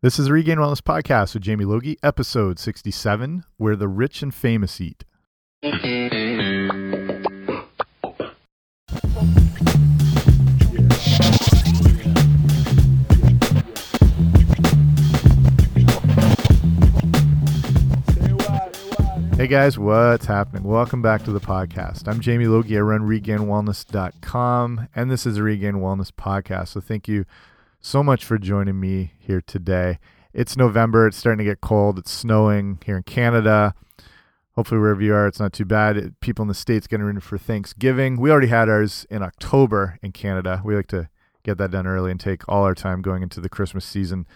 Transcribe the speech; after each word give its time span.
This 0.00 0.20
is 0.20 0.26
the 0.26 0.32
Regained 0.32 0.60
Wellness 0.60 0.80
Podcast 0.80 1.34
with 1.34 1.42
Jamie 1.42 1.64
Logie, 1.64 1.98
episode 2.04 2.60
67 2.60 3.42
Where 3.56 3.74
the 3.74 3.88
Rich 3.88 4.22
and 4.22 4.32
Famous 4.32 4.80
Eat. 4.80 5.04
Hey 5.60 5.72
guys, 19.48 19.80
what's 19.80 20.26
happening? 20.26 20.62
Welcome 20.62 21.02
back 21.02 21.24
to 21.24 21.32
the 21.32 21.40
podcast. 21.40 22.06
I'm 22.06 22.20
Jamie 22.20 22.46
Logie. 22.46 22.78
I 22.78 22.82
run 22.82 23.00
regainedwellness.com, 23.00 24.88
and 24.94 25.10
this 25.10 25.26
is 25.26 25.34
the 25.34 25.42
Regained 25.42 25.78
Wellness 25.78 26.12
Podcast. 26.12 26.68
So 26.68 26.80
thank 26.80 27.08
you 27.08 27.24
so 27.80 28.02
much 28.02 28.24
for 28.24 28.38
joining 28.38 28.80
me 28.80 29.12
here 29.18 29.40
today. 29.40 29.98
It's 30.32 30.56
November. 30.56 31.06
It's 31.06 31.16
starting 31.16 31.38
to 31.38 31.50
get 31.50 31.60
cold. 31.60 31.98
It's 31.98 32.10
snowing 32.10 32.78
here 32.84 32.96
in 32.96 33.02
Canada. 33.04 33.74
Hopefully, 34.54 34.80
wherever 34.80 35.00
you 35.00 35.14
are, 35.14 35.26
it's 35.26 35.38
not 35.38 35.52
too 35.52 35.64
bad. 35.64 36.18
People 36.20 36.42
in 36.42 36.48
the 36.48 36.54
States 36.54 36.86
getting 36.86 37.06
ready 37.06 37.20
for 37.20 37.38
Thanksgiving. 37.38 38.20
We 38.20 38.30
already 38.30 38.48
had 38.48 38.68
ours 38.68 39.06
in 39.08 39.22
October 39.22 39.98
in 40.02 40.12
Canada. 40.12 40.60
We 40.64 40.74
like 40.74 40.88
to 40.88 41.08
get 41.44 41.58
that 41.58 41.70
done 41.70 41.86
early 41.86 42.10
and 42.10 42.18
take 42.18 42.48
all 42.48 42.64
our 42.64 42.74
time 42.74 43.00
going 43.00 43.22
into 43.22 43.40
the 43.40 43.48
Christmas 43.48 43.84
season. 43.84 44.26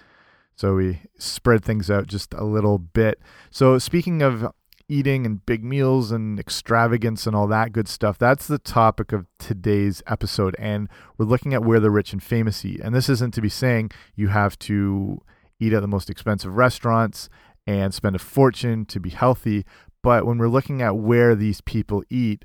So 0.54 0.74
we 0.74 1.02
spread 1.18 1.64
things 1.64 1.90
out 1.90 2.06
just 2.06 2.34
a 2.34 2.44
little 2.44 2.78
bit. 2.78 3.20
So, 3.50 3.78
speaking 3.78 4.22
of 4.22 4.46
eating 4.92 5.24
and 5.24 5.44
big 5.46 5.64
meals 5.64 6.12
and 6.12 6.38
extravagance 6.38 7.26
and 7.26 7.34
all 7.34 7.46
that 7.46 7.72
good 7.72 7.88
stuff. 7.88 8.18
That's 8.18 8.46
the 8.46 8.58
topic 8.58 9.10
of 9.10 9.26
today's 9.38 10.02
episode. 10.06 10.54
And 10.58 10.88
we're 11.16 11.24
looking 11.24 11.54
at 11.54 11.64
where 11.64 11.80
the 11.80 11.90
rich 11.90 12.12
and 12.12 12.22
famous 12.22 12.62
eat. 12.62 12.78
And 12.80 12.94
this 12.94 13.08
isn't 13.08 13.32
to 13.32 13.40
be 13.40 13.48
saying 13.48 13.90
you 14.14 14.28
have 14.28 14.58
to 14.60 15.22
eat 15.58 15.72
at 15.72 15.80
the 15.80 15.88
most 15.88 16.10
expensive 16.10 16.56
restaurants 16.56 17.30
and 17.66 17.94
spend 17.94 18.16
a 18.16 18.18
fortune 18.18 18.84
to 18.86 19.00
be 19.00 19.08
healthy. 19.08 19.64
But 20.02 20.26
when 20.26 20.36
we're 20.36 20.48
looking 20.48 20.82
at 20.82 20.96
where 20.96 21.34
these 21.34 21.62
people 21.62 22.04
eat, 22.10 22.44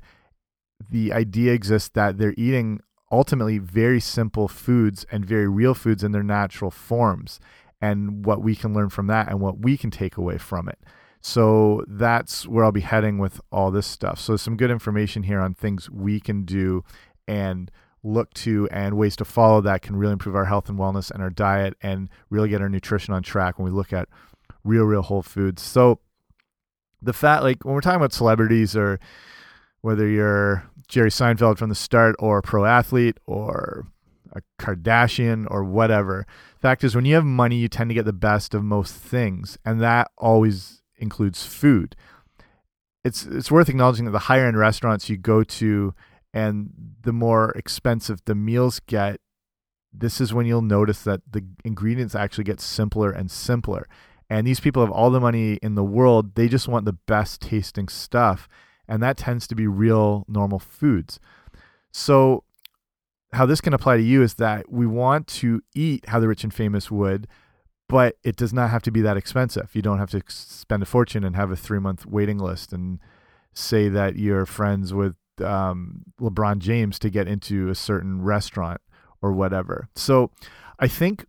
the 0.90 1.12
idea 1.12 1.52
exists 1.52 1.90
that 1.90 2.16
they're 2.16 2.34
eating 2.38 2.80
ultimately 3.12 3.58
very 3.58 4.00
simple 4.00 4.48
foods 4.48 5.04
and 5.12 5.24
very 5.24 5.48
real 5.48 5.74
foods 5.74 6.02
in 6.02 6.12
their 6.12 6.22
natural 6.22 6.70
forms 6.70 7.40
and 7.80 8.24
what 8.24 8.42
we 8.42 8.56
can 8.56 8.72
learn 8.72 8.88
from 8.88 9.06
that 9.08 9.28
and 9.28 9.38
what 9.38 9.58
we 9.58 9.76
can 9.76 9.90
take 9.90 10.16
away 10.16 10.38
from 10.38 10.66
it. 10.68 10.78
So 11.20 11.84
that's 11.88 12.46
where 12.46 12.64
I'll 12.64 12.72
be 12.72 12.80
heading 12.80 13.18
with 13.18 13.40
all 13.50 13.70
this 13.70 13.86
stuff. 13.86 14.18
So 14.20 14.36
some 14.36 14.56
good 14.56 14.70
information 14.70 15.24
here 15.24 15.40
on 15.40 15.54
things 15.54 15.90
we 15.90 16.20
can 16.20 16.44
do 16.44 16.84
and 17.26 17.70
look 18.02 18.32
to 18.32 18.68
and 18.70 18.96
ways 18.96 19.16
to 19.16 19.24
follow 19.24 19.60
that 19.60 19.82
can 19.82 19.96
really 19.96 20.12
improve 20.12 20.36
our 20.36 20.44
health 20.44 20.68
and 20.68 20.78
wellness 20.78 21.10
and 21.10 21.22
our 21.22 21.30
diet 21.30 21.74
and 21.82 22.08
really 22.30 22.48
get 22.48 22.62
our 22.62 22.68
nutrition 22.68 23.12
on 23.12 23.22
track 23.22 23.58
when 23.58 23.64
we 23.64 23.76
look 23.76 23.92
at 23.92 24.08
real 24.64 24.84
real 24.84 25.02
whole 25.02 25.22
foods. 25.22 25.62
So 25.62 26.00
the 27.02 27.12
fat 27.12 27.42
like 27.42 27.64
when 27.64 27.74
we're 27.74 27.80
talking 27.80 27.96
about 27.96 28.12
celebrities 28.12 28.76
or 28.76 28.98
whether 29.80 30.08
you're 30.08 30.68
Jerry 30.88 31.10
Seinfeld 31.10 31.58
from 31.58 31.68
the 31.68 31.74
start 31.74 32.16
or 32.18 32.38
a 32.38 32.42
pro 32.42 32.64
athlete 32.64 33.18
or 33.26 33.86
a 34.32 34.42
Kardashian 34.58 35.46
or 35.50 35.64
whatever. 35.64 36.26
Fact 36.60 36.84
is 36.84 36.94
when 36.94 37.04
you 37.04 37.14
have 37.14 37.24
money 37.24 37.56
you 37.56 37.68
tend 37.68 37.90
to 37.90 37.94
get 37.94 38.04
the 38.04 38.12
best 38.12 38.54
of 38.54 38.64
most 38.64 38.94
things 38.94 39.58
and 39.64 39.80
that 39.80 40.10
always 40.16 40.77
includes 40.98 41.46
food. 41.46 41.96
It's 43.04 43.24
it's 43.24 43.50
worth 43.50 43.68
acknowledging 43.68 44.04
that 44.06 44.10
the 44.12 44.18
higher 44.20 44.46
end 44.46 44.58
restaurants 44.58 45.08
you 45.08 45.16
go 45.16 45.44
to 45.44 45.94
and 46.34 46.70
the 47.02 47.12
more 47.12 47.50
expensive 47.52 48.20
the 48.24 48.34
meals 48.34 48.80
get, 48.86 49.20
this 49.92 50.20
is 50.20 50.34
when 50.34 50.46
you'll 50.46 50.62
notice 50.62 51.02
that 51.02 51.20
the 51.30 51.44
ingredients 51.64 52.14
actually 52.14 52.44
get 52.44 52.60
simpler 52.60 53.10
and 53.10 53.30
simpler. 53.30 53.88
And 54.28 54.46
these 54.46 54.60
people 54.60 54.82
have 54.82 54.92
all 54.92 55.10
the 55.10 55.20
money 55.20 55.54
in 55.62 55.74
the 55.74 55.84
world, 55.84 56.34
they 56.34 56.48
just 56.48 56.68
want 56.68 56.84
the 56.84 56.92
best 56.92 57.40
tasting 57.40 57.88
stuff, 57.88 58.46
and 58.86 59.02
that 59.02 59.16
tends 59.16 59.46
to 59.46 59.54
be 59.54 59.66
real 59.66 60.26
normal 60.28 60.58
foods. 60.58 61.18
So 61.92 62.44
how 63.32 63.46
this 63.46 63.60
can 63.62 63.72
apply 63.72 63.96
to 63.96 64.02
you 64.02 64.22
is 64.22 64.34
that 64.34 64.70
we 64.70 64.86
want 64.86 65.26
to 65.26 65.62
eat 65.74 66.08
how 66.08 66.20
the 66.20 66.28
rich 66.28 66.44
and 66.44 66.52
famous 66.52 66.90
would, 66.90 67.26
but 67.88 68.16
it 68.22 68.36
does 68.36 68.52
not 68.52 68.70
have 68.70 68.82
to 68.82 68.90
be 68.90 69.00
that 69.00 69.16
expensive. 69.16 69.70
You 69.74 69.82
don't 69.82 69.98
have 69.98 70.10
to 70.10 70.22
spend 70.28 70.82
a 70.82 70.86
fortune 70.86 71.24
and 71.24 71.34
have 71.36 71.50
a 71.50 71.56
three 71.56 71.78
month 71.78 72.06
waiting 72.06 72.38
list 72.38 72.72
and 72.72 73.00
say 73.52 73.88
that 73.88 74.16
you're 74.16 74.46
friends 74.46 74.92
with 74.94 75.16
um, 75.42 76.02
LeBron 76.20 76.58
James 76.58 76.98
to 77.00 77.10
get 77.10 77.26
into 77.26 77.68
a 77.68 77.74
certain 77.74 78.22
restaurant 78.22 78.80
or 79.22 79.32
whatever. 79.32 79.88
So 79.96 80.30
I 80.78 80.86
think 80.86 81.24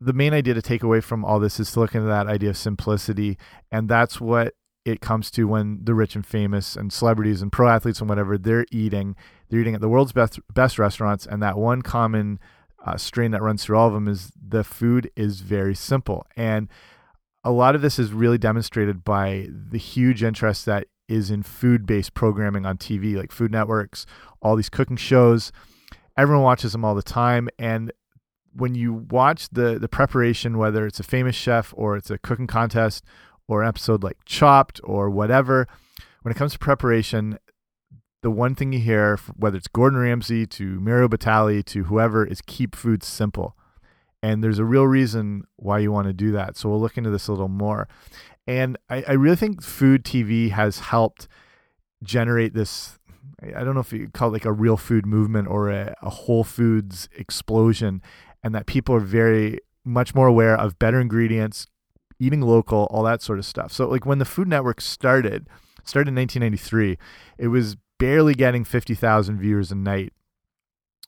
the 0.00 0.12
main 0.12 0.34
idea 0.34 0.54
to 0.54 0.62
take 0.62 0.82
away 0.82 1.00
from 1.00 1.24
all 1.24 1.38
this 1.38 1.60
is 1.60 1.72
to 1.72 1.80
look 1.80 1.94
into 1.94 2.06
that 2.08 2.26
idea 2.26 2.50
of 2.50 2.56
simplicity. 2.56 3.38
And 3.70 3.88
that's 3.88 4.20
what 4.20 4.54
it 4.84 5.00
comes 5.00 5.30
to 5.30 5.44
when 5.44 5.80
the 5.82 5.94
rich 5.94 6.16
and 6.16 6.26
famous 6.26 6.74
and 6.74 6.92
celebrities 6.92 7.40
and 7.40 7.52
pro 7.52 7.68
athletes 7.68 8.00
and 8.00 8.08
whatever 8.08 8.36
they're 8.36 8.66
eating. 8.72 9.14
They're 9.48 9.60
eating 9.60 9.74
at 9.74 9.80
the 9.80 9.88
world's 9.88 10.12
best 10.12 10.40
best 10.52 10.78
restaurants, 10.78 11.26
and 11.26 11.42
that 11.42 11.56
one 11.56 11.82
common 11.82 12.40
uh, 12.84 12.96
strain 12.96 13.30
that 13.30 13.42
runs 13.42 13.64
through 13.64 13.76
all 13.76 13.88
of 13.88 13.94
them 13.94 14.08
is 14.08 14.32
the 14.36 14.64
food 14.64 15.10
is 15.16 15.40
very 15.40 15.74
simple. 15.74 16.26
And 16.36 16.68
a 17.44 17.50
lot 17.50 17.74
of 17.74 17.82
this 17.82 17.98
is 17.98 18.12
really 18.12 18.38
demonstrated 18.38 19.04
by 19.04 19.48
the 19.50 19.78
huge 19.78 20.22
interest 20.22 20.66
that 20.66 20.86
is 21.08 21.30
in 21.30 21.42
food 21.42 21.86
based 21.86 22.14
programming 22.14 22.64
on 22.64 22.78
TV, 22.78 23.16
like 23.16 23.32
Food 23.32 23.52
Networks, 23.52 24.06
all 24.40 24.56
these 24.56 24.68
cooking 24.68 24.96
shows. 24.96 25.52
Everyone 26.16 26.44
watches 26.44 26.72
them 26.72 26.84
all 26.84 26.94
the 26.94 27.02
time. 27.02 27.48
And 27.58 27.92
when 28.54 28.74
you 28.74 28.92
watch 28.92 29.48
the, 29.50 29.78
the 29.78 29.88
preparation, 29.88 30.58
whether 30.58 30.86
it's 30.86 31.00
a 31.00 31.04
famous 31.04 31.36
chef 31.36 31.72
or 31.76 31.96
it's 31.96 32.10
a 32.10 32.18
cooking 32.18 32.46
contest 32.46 33.04
or 33.48 33.62
an 33.62 33.68
episode 33.68 34.02
like 34.02 34.18
Chopped 34.24 34.80
or 34.84 35.10
whatever, 35.10 35.66
when 36.22 36.32
it 36.32 36.38
comes 36.38 36.52
to 36.52 36.58
preparation, 36.58 37.38
the 38.22 38.30
one 38.30 38.54
thing 38.54 38.72
you 38.72 38.78
hear, 38.78 39.18
whether 39.36 39.56
it's 39.56 39.68
Gordon 39.68 39.98
Ramsay 39.98 40.46
to 40.46 40.80
Mario 40.80 41.08
Batali 41.08 41.64
to 41.66 41.84
whoever, 41.84 42.24
is 42.24 42.40
keep 42.46 42.74
food 42.74 43.02
simple. 43.02 43.56
And 44.22 44.42
there's 44.42 44.60
a 44.60 44.64
real 44.64 44.86
reason 44.86 45.44
why 45.56 45.80
you 45.80 45.90
want 45.90 46.06
to 46.06 46.12
do 46.12 46.30
that. 46.32 46.56
So 46.56 46.68
we'll 46.68 46.80
look 46.80 46.96
into 46.96 47.10
this 47.10 47.26
a 47.26 47.32
little 47.32 47.48
more. 47.48 47.88
And 48.46 48.78
I, 48.88 49.04
I 49.08 49.12
really 49.12 49.36
think 49.36 49.62
food 49.62 50.04
TV 50.04 50.50
has 50.50 50.78
helped 50.78 51.26
generate 52.02 52.54
this. 52.54 52.98
I 53.42 53.64
don't 53.64 53.74
know 53.74 53.80
if 53.80 53.92
you 53.92 54.08
call 54.08 54.28
it 54.28 54.32
like 54.32 54.44
a 54.44 54.52
real 54.52 54.76
food 54.76 55.04
movement 55.04 55.48
or 55.48 55.70
a, 55.70 55.94
a 56.00 56.10
whole 56.10 56.44
foods 56.44 57.08
explosion, 57.16 58.02
and 58.44 58.54
that 58.54 58.66
people 58.66 58.94
are 58.94 59.00
very 59.00 59.58
much 59.84 60.14
more 60.14 60.28
aware 60.28 60.56
of 60.56 60.78
better 60.78 61.00
ingredients, 61.00 61.66
eating 62.20 62.40
local, 62.40 62.86
all 62.90 63.02
that 63.02 63.22
sort 63.22 63.40
of 63.40 63.44
stuff. 63.44 63.72
So, 63.72 63.88
like 63.88 64.06
when 64.06 64.18
the 64.18 64.24
Food 64.24 64.46
Network 64.46 64.80
started, 64.80 65.48
started 65.84 66.08
in 66.10 66.14
1993, 66.14 66.98
it 67.38 67.48
was 67.48 67.76
barely 67.98 68.34
getting 68.34 68.64
50,000 68.64 69.38
viewers 69.38 69.70
a 69.70 69.74
night. 69.74 70.12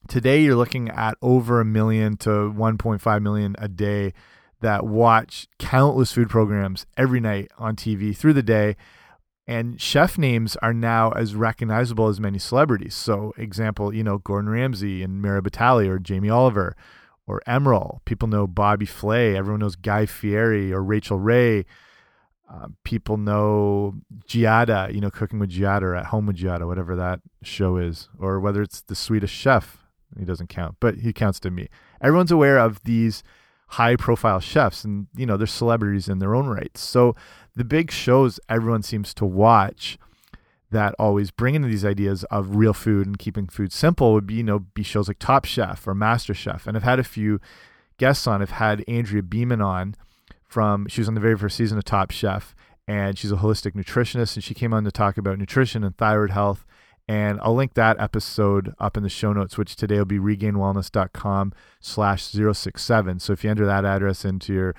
Today, 0.08 0.42
you're 0.42 0.56
looking 0.56 0.90
at 0.90 1.16
over 1.22 1.60
a 1.60 1.64
million 1.64 2.16
to 2.18 2.30
1.5 2.30 3.22
million 3.22 3.56
a 3.58 3.68
day 3.68 4.12
that 4.60 4.86
watch 4.86 5.46
countless 5.58 6.12
food 6.12 6.28
programs 6.28 6.86
every 6.96 7.20
night 7.20 7.50
on 7.58 7.76
TV 7.76 8.16
through 8.16 8.32
the 8.32 8.42
day. 8.42 8.76
And 9.46 9.78
chef 9.80 10.16
names 10.16 10.56
are 10.56 10.72
now 10.72 11.10
as 11.10 11.34
recognizable 11.34 12.08
as 12.08 12.18
many 12.18 12.38
celebrities. 12.38 12.94
So, 12.94 13.34
example, 13.36 13.94
you 13.94 14.02
know, 14.02 14.18
Gordon 14.18 14.50
Ramsay 14.50 15.02
and 15.02 15.20
Mario 15.20 15.42
Batali 15.42 15.86
or 15.86 15.98
Jamie 15.98 16.30
Oliver 16.30 16.74
or 17.26 17.42
Emeril. 17.46 18.04
People 18.04 18.28
know 18.28 18.46
Bobby 18.46 18.86
Flay. 18.86 19.36
Everyone 19.36 19.60
knows 19.60 19.76
Guy 19.76 20.06
Fieri 20.06 20.72
or 20.72 20.82
Rachael 20.82 21.18
Ray 21.18 21.66
um, 22.49 22.77
people 22.84 23.16
know 23.16 23.94
Giada, 24.28 24.93
you 24.93 25.00
know, 25.00 25.10
cooking 25.10 25.38
with 25.38 25.50
Giada 25.50 25.82
or 25.82 25.94
at 25.97 26.06
home 26.06 26.27
with 26.27 26.37
Giada, 26.37 26.66
whatever 26.66 26.94
that 26.97 27.21
show 27.43 27.77
is, 27.77 28.09
or 28.19 28.38
whether 28.38 28.62
it's 28.62 28.82
the 28.82 28.94
Swedish 28.94 29.32
chef. 29.32 29.78
He 30.19 30.25
doesn't 30.25 30.49
count, 30.49 30.77
but 30.78 30.97
he 30.97 31.12
counts 31.12 31.41
to 31.41 31.50
me. 31.50 31.69
Everyone's 32.00 32.31
aware 32.31 32.59
of 32.59 32.84
these 32.84 33.25
high 33.69 33.97
profile 33.97 34.41
chefs 34.41 34.84
and, 34.84 35.09
you 35.16 35.27
know, 35.27 35.37
they're 35.37 35.47
celebrities 35.47 36.08
in 36.08 36.19
their 36.20 36.35
own 36.35 36.46
rights. 36.46 36.81
So 36.82 37.17
the 37.56 37.64
big 37.64 37.91
shows 37.91 38.38
everyone 38.49 38.82
seems 38.82 39.14
to 39.14 39.25
watch 39.25 39.99
that 40.70 40.94
always 40.99 41.31
bring 41.31 41.55
in 41.55 41.62
these 41.62 41.85
ideas 41.85 42.25
of 42.25 42.56
real 42.56 42.73
food 42.75 43.06
and 43.06 43.19
keeping 43.19 43.47
food 43.47 43.73
simple 43.73 44.12
would 44.12 44.26
be, 44.26 44.35
you 44.35 44.43
know, 44.43 44.58
be 44.58 44.82
shows 44.82 45.08
like 45.08 45.19
Top 45.19 45.44
Chef 45.44 45.87
or 45.87 45.94
Master 45.94 46.35
Chef. 46.35 46.67
And 46.67 46.76
I've 46.76 46.82
had 46.82 46.99
a 46.99 47.05
few 47.05 47.40
guests 47.97 48.26
on. 48.26 48.43
I've 48.43 48.50
had 48.50 48.85
Andrea 48.87 49.23
Beaman 49.23 49.61
on 49.61 49.94
from 50.54 50.86
she 50.86 51.00
was 51.00 51.08
on 51.08 51.14
the 51.14 51.20
very 51.20 51.36
first 51.36 51.56
season 51.56 51.76
of 51.78 51.84
Top 51.84 52.12
Chef, 52.12 52.54
and 52.86 53.18
she's 53.18 53.32
a 53.32 53.36
holistic 53.36 53.72
nutritionist, 53.72 54.36
and 54.36 54.44
she 54.44 54.54
came 54.54 54.72
on 54.72 54.84
to 54.84 54.92
talk 54.92 55.18
about 55.18 55.36
nutrition 55.36 55.82
and 55.82 55.96
thyroid 55.96 56.30
health. 56.30 56.64
And 57.08 57.40
I'll 57.42 57.56
link 57.56 57.74
that 57.74 57.98
episode 57.98 58.72
up 58.78 58.96
in 58.96 59.02
the 59.02 59.08
show 59.08 59.32
notes, 59.32 59.58
which 59.58 59.74
today 59.74 59.98
will 59.98 60.04
be 60.04 60.20
regainedwellness.com 60.20 61.52
slash 61.80 62.22
067. 62.22 63.18
So 63.18 63.32
if 63.32 63.42
you 63.42 63.50
enter 63.50 63.66
that 63.66 63.84
address 63.84 64.24
into 64.24 64.54
your 64.54 64.76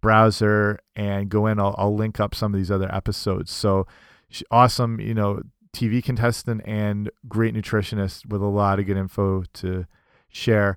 browser 0.00 0.80
and 0.96 1.28
go 1.28 1.46
in, 1.46 1.60
I'll, 1.60 1.74
I'll 1.76 1.94
link 1.94 2.18
up 2.18 2.34
some 2.34 2.54
of 2.54 2.58
these 2.58 2.70
other 2.70 2.92
episodes. 2.92 3.52
So 3.52 3.86
she, 4.30 4.44
awesome, 4.50 4.98
you 4.98 5.14
know, 5.14 5.42
TV 5.76 6.02
contestant 6.02 6.62
and 6.64 7.10
great 7.28 7.54
nutritionist 7.54 8.26
with 8.26 8.40
a 8.40 8.46
lot 8.46 8.80
of 8.80 8.86
good 8.86 8.96
info 8.96 9.44
to 9.52 9.84
share. 10.30 10.76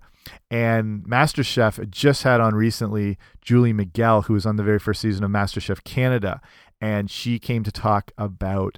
And 0.49 1.03
MasterChef 1.03 1.89
just 1.89 2.23
had 2.23 2.39
on 2.39 2.55
recently 2.55 3.17
Julie 3.41 3.73
Miguel, 3.73 4.23
who 4.23 4.33
was 4.33 4.45
on 4.45 4.55
the 4.55 4.63
very 4.63 4.79
first 4.79 5.01
season 5.01 5.23
of 5.23 5.31
MasterChef 5.31 5.83
Canada. 5.83 6.41
And 6.79 7.09
she 7.09 7.39
came 7.39 7.63
to 7.63 7.71
talk 7.71 8.11
about 8.17 8.77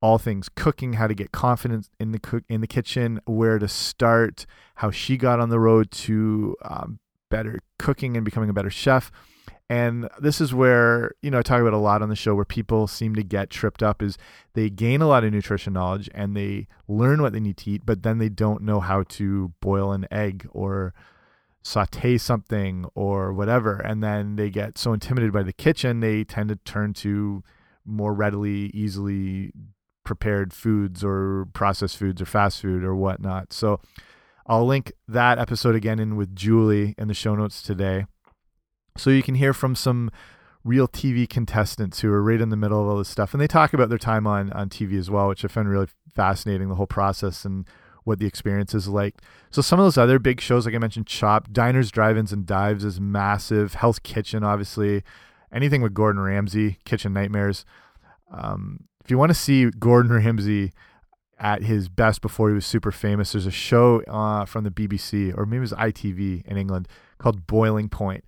all 0.00 0.18
things 0.18 0.48
cooking, 0.48 0.94
how 0.94 1.06
to 1.06 1.14
get 1.14 1.32
confidence 1.32 1.90
in 1.98 2.12
the 2.12 2.18
cook 2.18 2.44
in 2.48 2.60
the 2.60 2.66
kitchen, 2.66 3.20
where 3.24 3.58
to 3.58 3.68
start, 3.68 4.46
how 4.76 4.90
she 4.90 5.16
got 5.16 5.40
on 5.40 5.48
the 5.48 5.58
road 5.58 5.90
to 5.90 6.56
um, 6.62 6.98
better 7.30 7.60
cooking 7.78 8.16
and 8.16 8.24
becoming 8.24 8.50
a 8.50 8.52
better 8.52 8.70
chef. 8.70 9.10
And 9.68 10.08
this 10.20 10.40
is 10.40 10.54
where, 10.54 11.12
you 11.22 11.30
know, 11.30 11.40
I 11.40 11.42
talk 11.42 11.60
about 11.60 11.72
a 11.72 11.78
lot 11.78 12.00
on 12.00 12.08
the 12.08 12.14
show 12.14 12.36
where 12.36 12.44
people 12.44 12.86
seem 12.86 13.16
to 13.16 13.24
get 13.24 13.50
tripped 13.50 13.82
up 13.82 14.00
is 14.00 14.16
they 14.54 14.70
gain 14.70 15.00
a 15.00 15.08
lot 15.08 15.24
of 15.24 15.32
nutrition 15.32 15.72
knowledge 15.72 16.08
and 16.14 16.36
they 16.36 16.68
learn 16.86 17.20
what 17.20 17.32
they 17.32 17.40
need 17.40 17.56
to 17.58 17.70
eat, 17.72 17.82
but 17.84 18.04
then 18.04 18.18
they 18.18 18.28
don't 18.28 18.62
know 18.62 18.78
how 18.78 19.02
to 19.04 19.52
boil 19.60 19.90
an 19.90 20.06
egg 20.10 20.48
or 20.52 20.94
saute 21.62 22.16
something 22.16 22.86
or 22.94 23.32
whatever. 23.32 23.78
And 23.78 24.04
then 24.04 24.36
they 24.36 24.50
get 24.50 24.78
so 24.78 24.92
intimidated 24.92 25.32
by 25.32 25.42
the 25.42 25.52
kitchen, 25.52 25.98
they 25.98 26.22
tend 26.22 26.48
to 26.50 26.56
turn 26.56 26.92
to 26.94 27.42
more 27.84 28.14
readily, 28.14 28.70
easily 28.72 29.52
prepared 30.04 30.52
foods 30.52 31.02
or 31.02 31.48
processed 31.52 31.96
foods 31.96 32.22
or 32.22 32.26
fast 32.26 32.62
food 32.62 32.84
or 32.84 32.94
whatnot. 32.94 33.52
So 33.52 33.80
I'll 34.46 34.64
link 34.64 34.92
that 35.08 35.40
episode 35.40 35.74
again 35.74 35.98
in 35.98 36.14
with 36.14 36.36
Julie 36.36 36.94
in 36.96 37.08
the 37.08 37.14
show 37.14 37.34
notes 37.34 37.62
today. 37.62 38.06
So 38.96 39.10
you 39.10 39.22
can 39.22 39.34
hear 39.34 39.52
from 39.52 39.74
some 39.74 40.10
real 40.64 40.88
TV 40.88 41.28
contestants 41.28 42.00
who 42.00 42.12
are 42.12 42.22
right 42.22 42.40
in 42.40 42.50
the 42.50 42.56
middle 42.56 42.80
of 42.80 42.88
all 42.88 42.98
this 42.98 43.08
stuff. 43.08 43.32
And 43.32 43.40
they 43.40 43.46
talk 43.46 43.72
about 43.72 43.88
their 43.88 43.98
time 43.98 44.26
on, 44.26 44.52
on 44.52 44.68
TV 44.68 44.98
as 44.98 45.10
well, 45.10 45.28
which 45.28 45.44
I 45.44 45.48
find 45.48 45.68
really 45.68 45.88
fascinating, 46.14 46.68
the 46.68 46.74
whole 46.74 46.86
process 46.86 47.44
and 47.44 47.66
what 48.02 48.18
the 48.18 48.26
experience 48.26 48.74
is 48.74 48.88
like. 48.88 49.14
So 49.50 49.62
some 49.62 49.78
of 49.78 49.86
those 49.86 49.98
other 49.98 50.18
big 50.18 50.40
shows, 50.40 50.66
like 50.66 50.74
I 50.74 50.78
mentioned, 50.78 51.06
Chop, 51.06 51.52
Diners, 51.52 51.90
Drive-Ins, 51.90 52.32
and 52.32 52.46
Dives 52.46 52.84
is 52.84 53.00
massive. 53.00 53.74
Hell's 53.74 53.98
Kitchen, 53.98 54.44
obviously. 54.44 55.02
Anything 55.52 55.82
with 55.82 55.94
Gordon 55.94 56.20
Ramsay, 56.20 56.78
Kitchen 56.84 57.12
Nightmares. 57.12 57.64
Um, 58.30 58.84
if 59.04 59.10
you 59.10 59.18
want 59.18 59.30
to 59.30 59.34
see 59.34 59.70
Gordon 59.70 60.12
Ramsay 60.24 60.72
at 61.38 61.62
his 61.62 61.88
best 61.88 62.22
before 62.22 62.48
he 62.48 62.54
was 62.54 62.66
super 62.66 62.92
famous, 62.92 63.32
there's 63.32 63.46
a 63.46 63.50
show 63.50 64.02
uh, 64.02 64.44
from 64.44 64.64
the 64.64 64.70
BBC 64.70 65.36
or 65.36 65.44
maybe 65.44 65.58
it 65.58 65.60
was 65.60 65.72
ITV 65.72 66.44
in 66.46 66.56
England 66.56 66.88
called 67.18 67.46
Boiling 67.46 67.88
Point, 67.88 68.24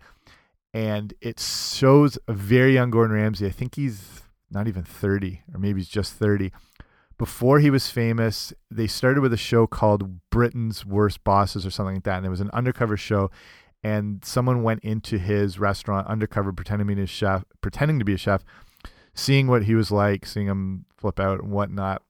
and 0.79 1.13
it 1.21 1.41
shows 1.41 2.21
a 2.29 2.33
very 2.33 2.75
young 2.75 2.93
Gordon 2.93 3.17
Ramsay. 3.17 3.45
I 3.45 3.51
think 3.51 3.75
he's 3.75 4.23
not 4.49 4.69
even 4.69 4.85
30, 4.85 5.43
or 5.53 5.59
maybe 5.59 5.81
he's 5.81 5.89
just 5.89 6.13
30. 6.13 6.53
Before 7.19 7.59
he 7.59 7.69
was 7.69 7.91
famous, 7.91 8.53
they 8.71 8.87
started 8.87 9.21
with 9.21 9.33
a 9.33 9.37
show 9.37 9.67
called 9.67 10.21
Britain's 10.31 10.87
Worst 10.87 11.25
Bosses 11.25 11.67
or 11.67 11.71
something 11.73 11.97
like 11.97 12.05
that, 12.05 12.19
and 12.19 12.27
it 12.27 12.29
was 12.31 12.41
an 12.41 12.51
undercover 12.53 12.97
show. 12.97 13.29
And 13.83 14.25
someone 14.25 14.63
went 14.63 14.85
into 14.85 15.19
his 15.19 15.59
restaurant 15.59 16.07
undercover, 16.07 16.53
pretending 16.53 16.87
to 16.87 16.95
be 16.95 17.03
a 17.03 17.07
chef, 17.07 17.45
pretending 17.61 17.99
to 17.99 18.05
be 18.05 18.15
a 18.15 18.19
chef, 18.19 18.45
seeing 19.15 19.49
what 19.49 19.65
he 19.65 19.75
was 19.75 19.91
like, 19.91 20.27
seeing 20.27 20.47
him 20.47 20.85
flip 20.97 21.19
out 21.19 21.41
and 21.41 21.51
whatnot, 21.51 22.03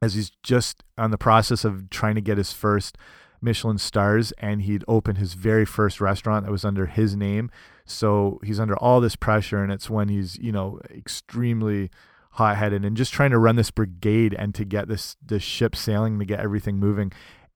as 0.00 0.14
he's 0.14 0.32
just 0.42 0.82
on 0.96 1.10
the 1.10 1.18
process 1.18 1.62
of 1.62 1.90
trying 1.90 2.14
to 2.14 2.22
get 2.22 2.38
his 2.38 2.54
first 2.54 2.96
Michelin 3.40 3.78
stars, 3.78 4.32
and 4.38 4.62
he'd 4.62 4.84
open 4.88 5.16
his 5.16 5.34
very 5.34 5.64
first 5.64 6.00
restaurant 6.00 6.44
that 6.44 6.52
was 6.52 6.64
under 6.64 6.86
his 6.86 7.16
name. 7.16 7.50
So 7.84 8.40
he's 8.44 8.60
under 8.60 8.76
all 8.76 9.00
this 9.00 9.16
pressure, 9.16 9.62
and 9.62 9.72
it's 9.72 9.90
when 9.90 10.08
he's 10.08 10.36
you 10.38 10.52
know 10.52 10.80
extremely 10.90 11.90
hot 12.32 12.56
headed 12.56 12.84
and 12.84 12.96
just 12.96 13.14
trying 13.14 13.30
to 13.30 13.38
run 13.38 13.56
this 13.56 13.70
brigade 13.70 14.34
and 14.38 14.54
to 14.54 14.64
get 14.64 14.88
this 14.88 15.16
this 15.24 15.42
ship 15.42 15.74
sailing 15.74 16.18
to 16.18 16.24
get 16.24 16.40
everything 16.40 16.78
moving. 16.78 17.12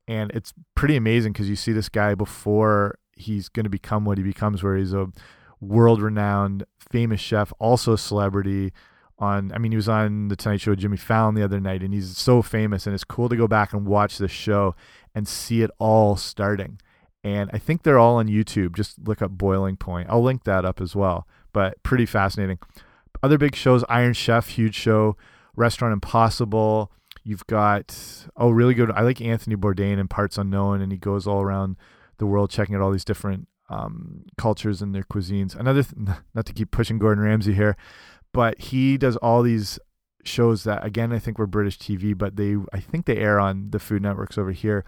And 0.08 0.30
it's 0.32 0.52
pretty 0.74 0.96
amazing 0.96 1.32
because 1.32 1.48
you 1.48 1.56
see 1.56 1.72
this 1.72 1.88
guy 1.88 2.14
before 2.14 2.98
he's 3.14 3.48
going 3.48 3.64
to 3.64 3.70
become 3.70 4.04
what 4.04 4.18
he 4.18 4.24
becomes, 4.24 4.62
where 4.62 4.76
he's 4.76 4.94
a 4.94 5.08
world 5.60 6.00
renowned, 6.00 6.64
famous 6.78 7.20
chef, 7.20 7.52
also 7.58 7.92
a 7.92 7.98
celebrity. 7.98 8.72
On, 9.20 9.52
I 9.52 9.58
mean, 9.58 9.70
he 9.70 9.76
was 9.76 9.88
on 9.88 10.28
the 10.28 10.36
Tonight 10.36 10.62
Show 10.62 10.72
with 10.72 10.80
Jimmy 10.80 10.96
Fallon 10.96 11.34
the 11.34 11.44
other 11.44 11.60
night, 11.60 11.82
and 11.82 11.92
he's 11.92 12.16
so 12.16 12.40
famous. 12.40 12.86
And 12.86 12.94
it's 12.94 13.04
cool 13.04 13.28
to 13.28 13.36
go 13.36 13.46
back 13.46 13.72
and 13.72 13.86
watch 13.86 14.16
this 14.18 14.30
show 14.30 14.74
and 15.14 15.28
see 15.28 15.62
it 15.62 15.70
all 15.78 16.16
starting. 16.16 16.80
And 17.22 17.50
I 17.52 17.58
think 17.58 17.82
they're 17.82 17.98
all 17.98 18.16
on 18.16 18.28
YouTube. 18.28 18.74
Just 18.74 18.98
look 19.06 19.20
up 19.20 19.32
Boiling 19.32 19.76
Point. 19.76 20.08
I'll 20.08 20.22
link 20.22 20.44
that 20.44 20.64
up 20.64 20.80
as 20.80 20.96
well. 20.96 21.28
But 21.52 21.82
pretty 21.82 22.06
fascinating. 22.06 22.58
Other 23.22 23.36
big 23.36 23.54
shows: 23.54 23.84
Iron 23.88 24.14
Chef, 24.14 24.48
huge 24.48 24.74
show. 24.74 25.16
Restaurant 25.54 25.92
Impossible. 25.92 26.90
You've 27.22 27.46
got 27.46 28.26
oh, 28.36 28.50
really 28.50 28.72
good. 28.72 28.90
I 28.90 29.02
like 29.02 29.20
Anthony 29.20 29.56
Bourdain 29.56 29.98
in 29.98 30.08
Parts 30.08 30.38
Unknown, 30.38 30.80
and 30.80 30.90
he 30.90 30.96
goes 30.96 31.26
all 31.26 31.42
around 31.42 31.76
the 32.16 32.26
world 32.26 32.50
checking 32.50 32.74
out 32.74 32.80
all 32.80 32.90
these 32.90 33.04
different 33.04 33.48
um, 33.68 34.24
cultures 34.38 34.80
and 34.80 34.94
their 34.94 35.02
cuisines. 35.02 35.54
Another, 35.54 35.82
th 35.82 35.94
not 36.34 36.46
to 36.46 36.52
keep 36.52 36.70
pushing 36.70 36.98
Gordon 36.98 37.22
Ramsay 37.24 37.54
here, 37.54 37.76
but 38.32 38.60
he 38.60 38.96
does 38.96 39.16
all 39.16 39.42
these 39.42 39.78
shows 40.24 40.64
that 40.64 40.84
again 40.84 41.12
I 41.12 41.18
think 41.18 41.38
were 41.38 41.46
British 41.46 41.78
TV, 41.78 42.16
but 42.16 42.36
they 42.36 42.56
I 42.72 42.80
think 42.80 43.06
they 43.06 43.16
air 43.16 43.40
on 43.40 43.70
the 43.70 43.78
food 43.78 44.02
networks 44.02 44.38
over 44.38 44.52
here. 44.52 44.84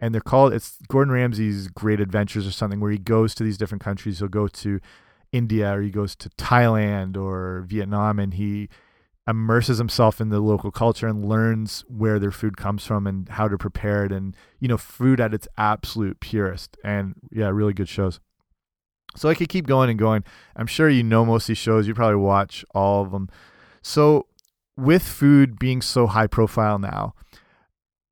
And 0.00 0.14
they're 0.14 0.20
called 0.20 0.52
it's 0.52 0.78
Gordon 0.88 1.12
Ramsay's 1.12 1.68
Great 1.68 2.00
Adventures 2.00 2.46
or 2.46 2.52
something 2.52 2.80
where 2.80 2.92
he 2.92 2.98
goes 2.98 3.34
to 3.34 3.44
these 3.44 3.58
different 3.58 3.82
countries. 3.82 4.18
He'll 4.20 4.28
go 4.28 4.46
to 4.46 4.80
India 5.32 5.74
or 5.74 5.82
he 5.82 5.90
goes 5.90 6.14
to 6.16 6.28
Thailand 6.30 7.16
or 7.16 7.64
Vietnam 7.68 8.18
and 8.18 8.34
he 8.34 8.68
immerses 9.28 9.76
himself 9.76 10.20
in 10.20 10.30
the 10.30 10.40
local 10.40 10.70
culture 10.70 11.06
and 11.06 11.28
learns 11.28 11.84
where 11.88 12.18
their 12.18 12.30
food 12.30 12.56
comes 12.56 12.86
from 12.86 13.06
and 13.06 13.28
how 13.28 13.46
to 13.46 13.58
prepare 13.58 14.06
it 14.06 14.12
and 14.12 14.34
you 14.58 14.66
know 14.66 14.78
food 14.78 15.20
at 15.20 15.34
its 15.34 15.46
absolute 15.58 16.18
purest 16.18 16.78
and 16.82 17.14
yeah 17.30 17.48
really 17.48 17.74
good 17.74 17.88
shows 17.88 18.20
so 19.18 19.28
i 19.28 19.34
could 19.34 19.48
keep 19.48 19.66
going 19.66 19.90
and 19.90 19.98
going 19.98 20.24
i'm 20.56 20.66
sure 20.66 20.88
you 20.88 21.02
know 21.02 21.24
most 21.24 21.44
of 21.44 21.48
these 21.48 21.58
shows 21.58 21.86
you 21.86 21.94
probably 21.94 22.16
watch 22.16 22.64
all 22.74 23.02
of 23.02 23.10
them 23.10 23.28
so 23.82 24.26
with 24.76 25.02
food 25.02 25.58
being 25.58 25.82
so 25.82 26.06
high 26.06 26.26
profile 26.26 26.78
now 26.78 27.14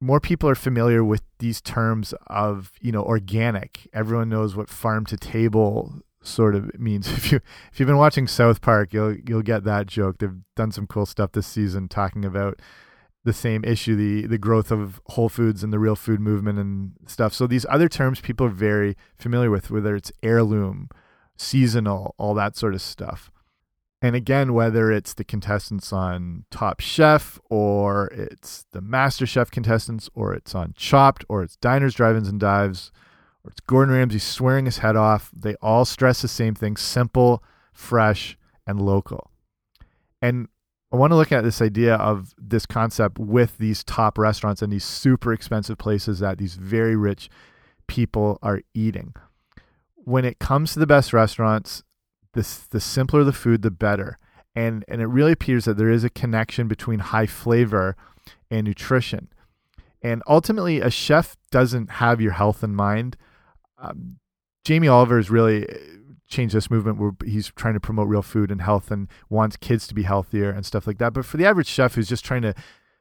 more 0.01 0.21
people 0.21 0.49
are 0.49 0.55
familiar 0.55 1.03
with 1.03 1.23
these 1.39 1.61
terms 1.61 2.13
of 2.27 2.73
you 2.81 2.93
know 2.93 3.03
organic 3.03 3.89
everyone 3.93 4.29
knows 4.29 4.57
what 4.57 4.69
farm 4.69 5.07
to 5.07 5.17
table 5.17 6.03
sort 6.27 6.55
of 6.55 6.79
means. 6.79 7.09
If 7.17 7.33
you 7.33 7.41
if 7.73 7.81
you've 7.81 7.87
been 7.87 7.97
watching 7.97 8.27
South 8.27 8.61
Park, 8.61 8.93
you'll 8.93 9.17
you'll 9.27 9.43
get 9.43 9.65
that 9.65 9.87
joke. 9.87 10.19
They've 10.19 10.37
done 10.55 10.73
some 10.73 10.87
cool 10.87 11.07
stuff 11.07 11.33
this 11.33 11.47
season 11.47 11.89
talking 11.89 12.25
about 12.25 12.61
the 13.27 13.33
same 13.35 13.65
issue, 13.65 13.95
the 13.97 14.27
the 14.27 14.39
growth 14.39 14.71
of 14.71 15.01
Whole 15.09 15.29
Foods 15.29 15.63
and 15.63 15.73
the 15.73 15.79
real 15.79 15.97
food 15.97 16.21
movement 16.21 16.59
and 16.59 16.93
stuff. 17.07 17.35
So 17.35 17.47
these 17.47 17.67
other 17.69 17.89
terms 17.89 18.21
people 18.21 18.47
are 18.47 18.51
very 18.51 18.97
familiar 19.19 19.51
with, 19.51 19.71
whether 19.71 19.95
it's 19.95 20.13
heirloom, 20.23 20.89
seasonal, 21.37 22.15
all 22.17 22.33
that 22.35 22.57
sort 22.57 22.73
of 22.73 22.81
stuff. 22.81 23.31
And 24.01 24.15
again, 24.15 24.55
whether 24.55 24.93
it's 24.93 25.15
the 25.15 25.25
contestants 25.25 25.93
on 25.93 26.45
Top 26.51 26.81
Chef 26.81 27.41
or 27.51 28.09
it's 28.13 28.67
the 28.73 28.81
Master 28.81 29.27
Chef 29.27 29.51
contestants 29.51 30.09
or 30.15 30.33
it's 30.33 30.55
on 30.55 30.75
Chopped 30.77 31.25
or 31.29 31.43
it's 31.43 31.57
Diners, 31.57 31.95
Drive-ins 31.95 32.29
and 32.29 32.39
Dives, 32.39 32.93
or 33.43 33.51
it's 33.51 33.61
Gordon 33.61 33.95
Ramsay 33.95 34.19
swearing 34.19 34.67
his 34.67 34.79
head 34.79 34.97
off. 34.97 35.31
They 35.35 35.55
all 35.57 35.85
stress 35.85 36.23
the 36.23 36.29
same 36.29 36.55
thing 36.55 36.77
simple, 36.77 37.43
fresh, 37.73 38.39
and 38.67 38.81
local. 38.81 39.31
And 40.23 40.49
I 40.97 40.99
want 40.99 41.11
to 41.11 41.17
look 41.17 41.31
at 41.31 41.45
this 41.45 41.61
idea 41.61 41.97
of 41.97 42.35
this 42.39 42.65
concept 42.65 43.19
with 43.19 43.59
these 43.59 43.85
top 43.85 44.17
restaurants 44.17 44.63
and 44.63 44.73
these 44.73 44.85
super 44.85 45.33
expensive 45.33 45.77
places 45.77 46.21
that 46.21 46.39
these 46.39 46.55
very 46.55 46.97
rich 46.97 47.29
people 47.87 48.39
are 48.43 48.63
eating. 48.73 49.15
When 49.95 50.25
it 50.25 50.39
comes 50.39 50.73
to 50.73 50.79
the 50.79 50.87
best 50.87 51.13
restaurants, 51.13 51.83
this 52.33 52.61
the 52.61 52.81
simpler 52.81 53.25
the 53.25 53.33
food, 53.35 53.61
the 53.61 53.71
better. 53.71 54.19
And 54.55 54.87
and 54.89 55.03
it 55.03 55.07
really 55.07 55.33
appears 55.33 55.67
that 55.67 55.77
there 55.77 55.91
is 55.91 56.03
a 56.03 56.09
connection 56.09 56.67
between 56.67 57.01
high 57.01 57.27
flavor 57.27 57.95
and 58.51 58.67
nutrition. 58.67 59.29
And 60.01 60.23
ultimately, 60.27 60.81
a 60.81 60.91
chef 60.91 61.37
doesn't 61.51 61.91
have 61.91 62.23
your 62.23 62.33
health 62.33 62.65
in 62.65 62.75
mind 62.75 63.19
um, 63.79 64.19
Jamie 64.65 64.89
Oliver 64.89 65.19
is 65.19 65.31
really 65.31 65.67
changed 66.27 66.55
this 66.55 66.71
movement 66.71 66.99
where 66.99 67.13
he's 67.25 67.53
trying 67.57 67.75
to 67.75 67.81
promote 67.81 68.09
real 68.09 68.23
food 68.23 68.51
and 68.51 68.63
health 68.63 68.91
and 68.91 69.09
wants 69.29 69.57
kids 69.57 69.87
to 69.87 69.95
be 69.95 70.03
healthier 70.03 70.51
and 70.51 70.67
stuff 70.67 70.87
like 70.87 70.99
that. 70.99 71.13
But 71.13 71.25
for 71.25 71.37
the 71.37 71.47
average 71.47 71.69
chef 71.69 71.95
who's 71.95 72.09
just 72.09 72.25
trying 72.25 72.43
to 72.43 72.55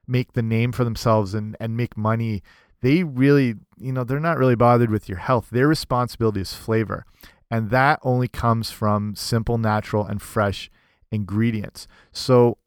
make 0.07 0.33
the 0.33 0.43
name 0.43 0.71
for 0.71 0.83
themselves 0.83 1.33
and, 1.33 1.57
and 1.59 1.75
make 1.75 1.97
money, 1.97 2.43
they 2.81 3.03
really, 3.03 3.55
you 3.77 3.91
know, 3.91 4.03
they're 4.03 4.19
not 4.19 4.37
really 4.37 4.55
bothered 4.55 4.91
with 4.91 5.09
your 5.09 5.17
health. 5.17 5.49
Their 5.49 5.67
responsibility 5.67 6.41
is 6.41 6.53
flavor. 6.53 7.05
And 7.49 7.69
that 7.69 7.99
only 8.03 8.27
comes 8.27 8.71
from 8.71 9.15
simple, 9.15 9.57
natural, 9.57 10.05
and 10.05 10.21
fresh 10.21 10.69
ingredients. 11.11 11.87
So 12.11 12.57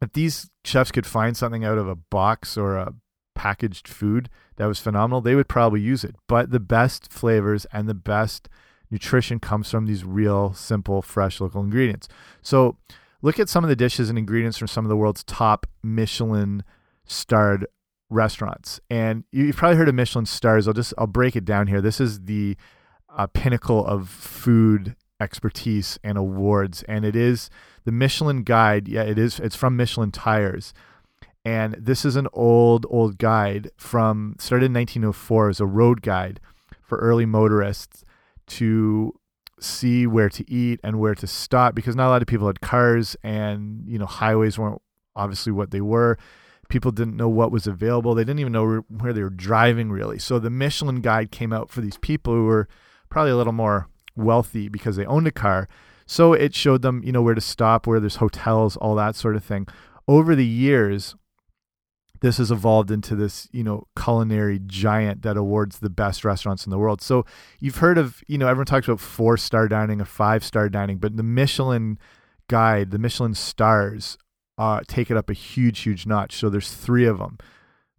if 0.00 0.12
these 0.12 0.50
chefs 0.64 0.92
could 0.92 1.06
find 1.06 1.36
something 1.36 1.64
out 1.64 1.78
of 1.78 1.88
a 1.88 1.96
box 1.96 2.56
or 2.56 2.76
a 2.76 2.94
packaged 3.34 3.88
food 3.88 4.28
that 4.56 4.66
was 4.66 4.78
phenomenal, 4.78 5.20
they 5.20 5.34
would 5.34 5.48
probably 5.48 5.80
use 5.80 6.04
it. 6.04 6.16
But 6.28 6.50
the 6.50 6.60
best 6.60 7.12
flavors 7.12 7.66
and 7.72 7.88
the 7.88 7.94
best 7.94 8.48
nutrition 8.90 9.38
comes 9.38 9.70
from 9.70 9.86
these 9.86 10.04
real, 10.04 10.52
simple, 10.54 11.02
fresh 11.02 11.40
local 11.40 11.62
ingredients. 11.62 12.08
So 12.42 12.76
look 13.22 13.38
at 13.38 13.48
some 13.48 13.64
of 13.64 13.70
the 13.70 13.76
dishes 13.76 14.08
and 14.08 14.18
ingredients 14.18 14.58
from 14.58 14.68
some 14.68 14.84
of 14.84 14.88
the 14.88 14.96
world's 14.96 15.24
top 15.24 15.66
Michelin 15.82 16.62
starred 17.04 17.66
restaurants. 18.10 18.80
And 18.90 19.24
you've 19.32 19.56
probably 19.56 19.76
heard 19.76 19.88
of 19.88 19.94
Michelin 19.94 20.26
stars. 20.26 20.66
I'll 20.66 20.74
just 20.74 20.94
I'll 20.98 21.06
break 21.06 21.36
it 21.36 21.44
down 21.44 21.66
here. 21.66 21.80
This 21.80 22.00
is 22.00 22.20
the 22.24 22.56
uh, 23.14 23.26
pinnacle 23.26 23.84
of 23.86 24.08
food 24.08 24.96
expertise 25.20 25.98
and 26.04 26.16
awards, 26.16 26.82
and 26.84 27.04
it 27.04 27.16
is 27.16 27.50
the 27.84 27.92
Michelin 27.92 28.42
Guide. 28.42 28.88
Yeah, 28.88 29.02
it 29.02 29.18
is. 29.18 29.40
It's 29.40 29.56
from 29.56 29.76
Michelin 29.76 30.12
Tires, 30.12 30.72
and 31.44 31.74
this 31.74 32.04
is 32.04 32.16
an 32.16 32.28
old 32.32 32.86
old 32.88 33.18
guide 33.18 33.70
from 33.76 34.36
started 34.38 34.66
in 34.66 34.74
1904 34.74 35.48
as 35.50 35.60
a 35.60 35.66
road 35.66 36.02
guide 36.02 36.40
for 36.82 36.98
early 36.98 37.26
motorists 37.26 38.04
to 38.48 39.14
see 39.60 40.06
where 40.06 40.28
to 40.28 40.48
eat 40.50 40.78
and 40.84 41.00
where 41.00 41.14
to 41.14 41.26
stop 41.26 41.74
because 41.74 41.96
not 41.96 42.08
a 42.08 42.10
lot 42.10 42.22
of 42.22 42.28
people 42.28 42.46
had 42.46 42.60
cars 42.60 43.16
and 43.24 43.82
you 43.88 43.98
know 43.98 44.06
highways 44.06 44.56
weren't 44.56 44.80
obviously 45.16 45.50
what 45.50 45.72
they 45.72 45.80
were 45.80 46.16
people 46.68 46.92
didn't 46.92 47.16
know 47.16 47.28
what 47.28 47.50
was 47.50 47.66
available 47.66 48.14
they 48.14 48.22
didn't 48.22 48.38
even 48.38 48.52
know 48.52 48.84
where 48.88 49.12
they 49.12 49.22
were 49.22 49.30
driving 49.30 49.90
really 49.90 50.16
so 50.16 50.38
the 50.38 50.48
michelin 50.48 51.00
guide 51.00 51.32
came 51.32 51.52
out 51.52 51.70
for 51.70 51.80
these 51.80 51.98
people 51.98 52.32
who 52.32 52.44
were 52.44 52.68
probably 53.08 53.32
a 53.32 53.36
little 53.36 53.52
more 53.52 53.88
wealthy 54.16 54.68
because 54.68 54.96
they 54.96 55.06
owned 55.06 55.26
a 55.26 55.32
car. 55.32 55.68
So 56.06 56.32
it 56.32 56.54
showed 56.54 56.82
them, 56.82 57.02
you 57.04 57.12
know, 57.12 57.22
where 57.22 57.34
to 57.34 57.40
stop, 57.40 57.86
where 57.86 58.00
there's 58.00 58.16
hotels, 58.16 58.76
all 58.76 58.94
that 58.96 59.14
sort 59.14 59.36
of 59.36 59.44
thing. 59.44 59.66
Over 60.06 60.34
the 60.34 60.46
years, 60.46 61.14
this 62.20 62.38
has 62.38 62.50
evolved 62.50 62.90
into 62.90 63.14
this, 63.14 63.48
you 63.52 63.62
know, 63.62 63.86
culinary 63.96 64.60
giant 64.66 65.22
that 65.22 65.36
awards 65.36 65.78
the 65.78 65.90
best 65.90 66.24
restaurants 66.24 66.66
in 66.66 66.70
the 66.70 66.78
world. 66.78 67.00
So 67.00 67.24
you've 67.60 67.76
heard 67.76 67.98
of, 67.98 68.22
you 68.26 68.38
know, 68.38 68.48
everyone 68.48 68.66
talks 68.66 68.88
about 68.88 69.00
four 69.00 69.36
star 69.36 69.68
dining 69.68 70.00
or 70.00 70.04
five 70.04 70.44
star 70.44 70.68
dining, 70.68 70.98
but 70.98 71.16
the 71.16 71.22
Michelin 71.22 71.98
guide, 72.48 72.90
the 72.90 72.98
Michelin 72.98 73.34
stars, 73.34 74.18
uh, 74.56 74.80
take 74.88 75.10
it 75.10 75.16
up 75.16 75.30
a 75.30 75.34
huge, 75.34 75.80
huge 75.80 76.06
notch. 76.06 76.36
So 76.36 76.48
there's 76.50 76.72
three 76.72 77.06
of 77.06 77.18
them 77.18 77.38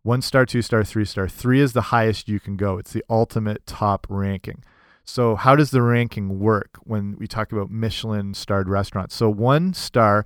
one 0.04 0.22
star, 0.22 0.46
two 0.46 0.62
star, 0.62 0.84
three 0.84 1.06
star. 1.06 1.28
Three 1.28 1.60
is 1.60 1.74
the 1.74 1.82
highest 1.82 2.28
you 2.28 2.40
can 2.40 2.56
go, 2.56 2.78
it's 2.78 2.94
the 2.94 3.04
ultimate 3.10 3.66
top 3.66 4.08
ranking. 4.10 4.64
So, 5.04 5.36
how 5.36 5.56
does 5.56 5.72
the 5.72 5.82
ranking 5.82 6.40
work 6.40 6.78
when 6.84 7.16
we 7.18 7.28
talk 7.28 7.52
about 7.52 7.72
Michelin 7.72 8.34
starred 8.34 8.70
restaurants? 8.70 9.16
So, 9.16 9.30
one 9.30 9.74
star 9.74 10.26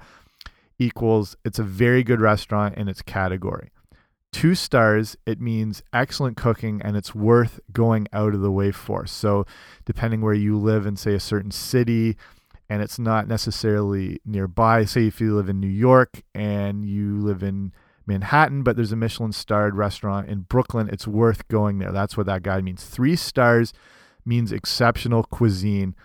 equals 0.80 1.36
it's 1.46 1.60
a 1.60 1.64
very 1.64 2.04
good 2.04 2.20
restaurant 2.20 2.78
in 2.78 2.88
its 2.88 3.02
category. 3.02 3.72
Two 4.34 4.56
stars, 4.56 5.16
it 5.26 5.40
means 5.40 5.84
excellent 5.94 6.36
cooking 6.36 6.82
and 6.82 6.98
it's 6.98 7.16
worth 7.16 7.62
going 7.72 8.08
out 8.12 8.34
of 8.34 8.42
the 8.42 8.52
way 8.52 8.72
for. 8.72 9.06
So, 9.06 9.46
depending 9.86 10.22
where 10.22 10.34
you 10.34 10.58
live 10.58 10.86
in, 10.86 10.98
say, 10.98 11.14
a 11.14 11.20
certain 11.20 11.52
city, 11.52 12.18
and 12.70 12.82
it's 12.82 12.98
not 12.98 13.28
necessarily 13.28 14.20
nearby, 14.26 14.86
say, 14.86 15.08
if 15.08 15.22
you 15.22 15.36
live 15.36 15.50
in 15.50 15.60
New 15.60 15.68
York 15.68 16.24
and 16.34 16.84
you 16.84 17.20
live 17.20 17.44
in 17.44 17.72
Manhattan, 18.06 18.64
but 18.64 18.76
there's 18.76 18.92
a 18.92 18.98
Michelin 18.98 19.32
starred 19.32 19.76
restaurant 19.76 20.28
in 20.28 20.42
Brooklyn, 20.42 20.90
it's 20.92 21.08
worth 21.08 21.48
going 21.48 21.80
there. 21.80 21.92
That's 21.92 22.18
what 22.18 22.26
that 22.26 22.44
guy 22.44 22.60
means. 22.62 22.84
Three 22.84 23.16
stars 23.16 23.72
means 24.26 24.52
exceptional 24.52 25.24
cuisine 25.24 25.96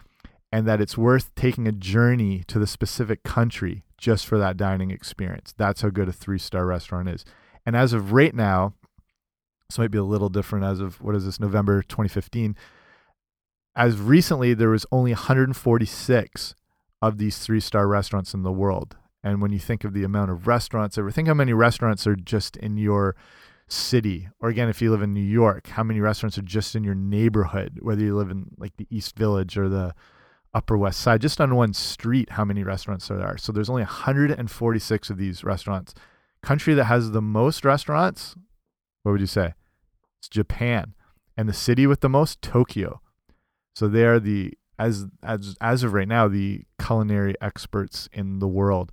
and 0.53 0.67
that 0.67 0.81
it's 0.81 0.97
worth 0.97 1.35
taking 1.35 1.67
a 1.67 1.73
journey 1.73 2.45
to 2.49 2.59
the 2.59 2.67
specific 2.67 3.23
country 3.23 3.85
just 3.97 4.27
for 4.27 4.39
that 4.39 4.57
dining 4.57 4.91
experience. 4.91 5.55
That's 5.57 5.83
how 5.83 5.91
good 5.91 6.09
a 6.09 6.13
three 6.13 6.39
star 6.39 6.67
restaurant 6.67 7.09
is. 7.09 7.25
And 7.69 7.77
as 7.77 7.93
of 7.93 8.13
right 8.13 8.35
now, 8.35 8.73
this 9.69 9.77
might 9.77 9.91
be 9.91 9.99
a 9.99 10.03
little 10.03 10.31
different 10.31 10.65
as 10.65 10.81
of 10.81 11.03
what 11.03 11.15
is 11.15 11.27
this, 11.27 11.39
November 11.39 11.83
2015. 11.83 12.57
As 13.77 13.99
recently, 13.99 14.55
there 14.55 14.71
was 14.71 14.87
only 14.91 15.11
146 15.11 16.55
of 17.03 17.19
these 17.19 17.37
three 17.37 17.61
star 17.61 17.87
restaurants 17.87 18.33
in 18.33 18.43
the 18.43 18.51
world. 18.51 18.97
And 19.23 19.43
when 19.43 19.53
you 19.53 19.59
think 19.59 19.85
of 19.85 19.93
the 19.93 20.03
amount 20.03 20.31
of 20.31 20.47
restaurants, 20.47 20.97
ever 20.97 21.11
think 21.11 21.29
how 21.29 21.35
many 21.35 21.53
restaurants 21.53 22.07
are 22.07 22.17
just 22.17 22.57
in 22.57 22.79
your 22.79 23.17
city 23.67 24.31
or 24.41 24.49
again 24.49 24.71
if 24.71 24.81
you 24.81 24.91
live 24.91 25.03
in 25.03 25.13
new 25.13 25.21
york 25.21 25.67
how 25.67 25.83
many 25.83 26.01
restaurants 26.01 26.39
are 26.39 26.43
just 26.43 26.75
in 26.75 26.83
your 26.83 26.95
neighborhood 26.95 27.79
whether 27.83 28.01
you 28.01 28.17
live 28.17 28.31
in 28.31 28.47
like 28.57 28.75
the 28.79 28.87
east 28.89 29.15
village 29.15 29.59
or 29.59 29.69
the 29.69 29.95
upper 30.55 30.79
west 30.79 31.01
side 31.01 31.21
just 31.21 31.39
on 31.39 31.55
one 31.55 31.75
street 31.75 32.31
how 32.31 32.47
many 32.47 32.65
restaurants 32.65 33.09
there 33.09 33.21
are 33.21 33.37
so 33.37 33.53
there's 33.53 33.69
only 33.69 33.83
146 33.83 35.11
of 35.11 35.19
these 35.19 35.45
restaurants 35.45 35.93
country 36.43 36.75
that 36.75 36.85
has 36.85 37.11
the 37.11 37.23
most 37.23 37.65
restaurants 37.65 38.35
what 39.03 39.13
would 39.13 39.21
you 39.21 39.27
say 39.27 39.55
it's 40.19 40.29
japan 40.29 40.95
and 41.37 41.49
the 41.49 41.55
city 41.55 41.87
with 41.87 42.01
the 42.01 42.09
most 42.09 42.41
tokyo 42.43 43.01
so 43.75 43.89
they 43.89 44.05
are 44.05 44.21
the 44.21 44.53
as 44.79 45.07
as 45.23 45.57
as 45.61 45.83
of 45.83 45.93
right 45.93 46.09
now 46.09 46.29
the 46.29 46.65
culinary 46.81 47.35
experts 47.41 48.09
in 48.13 48.39
the 48.39 48.49
world 48.49 48.93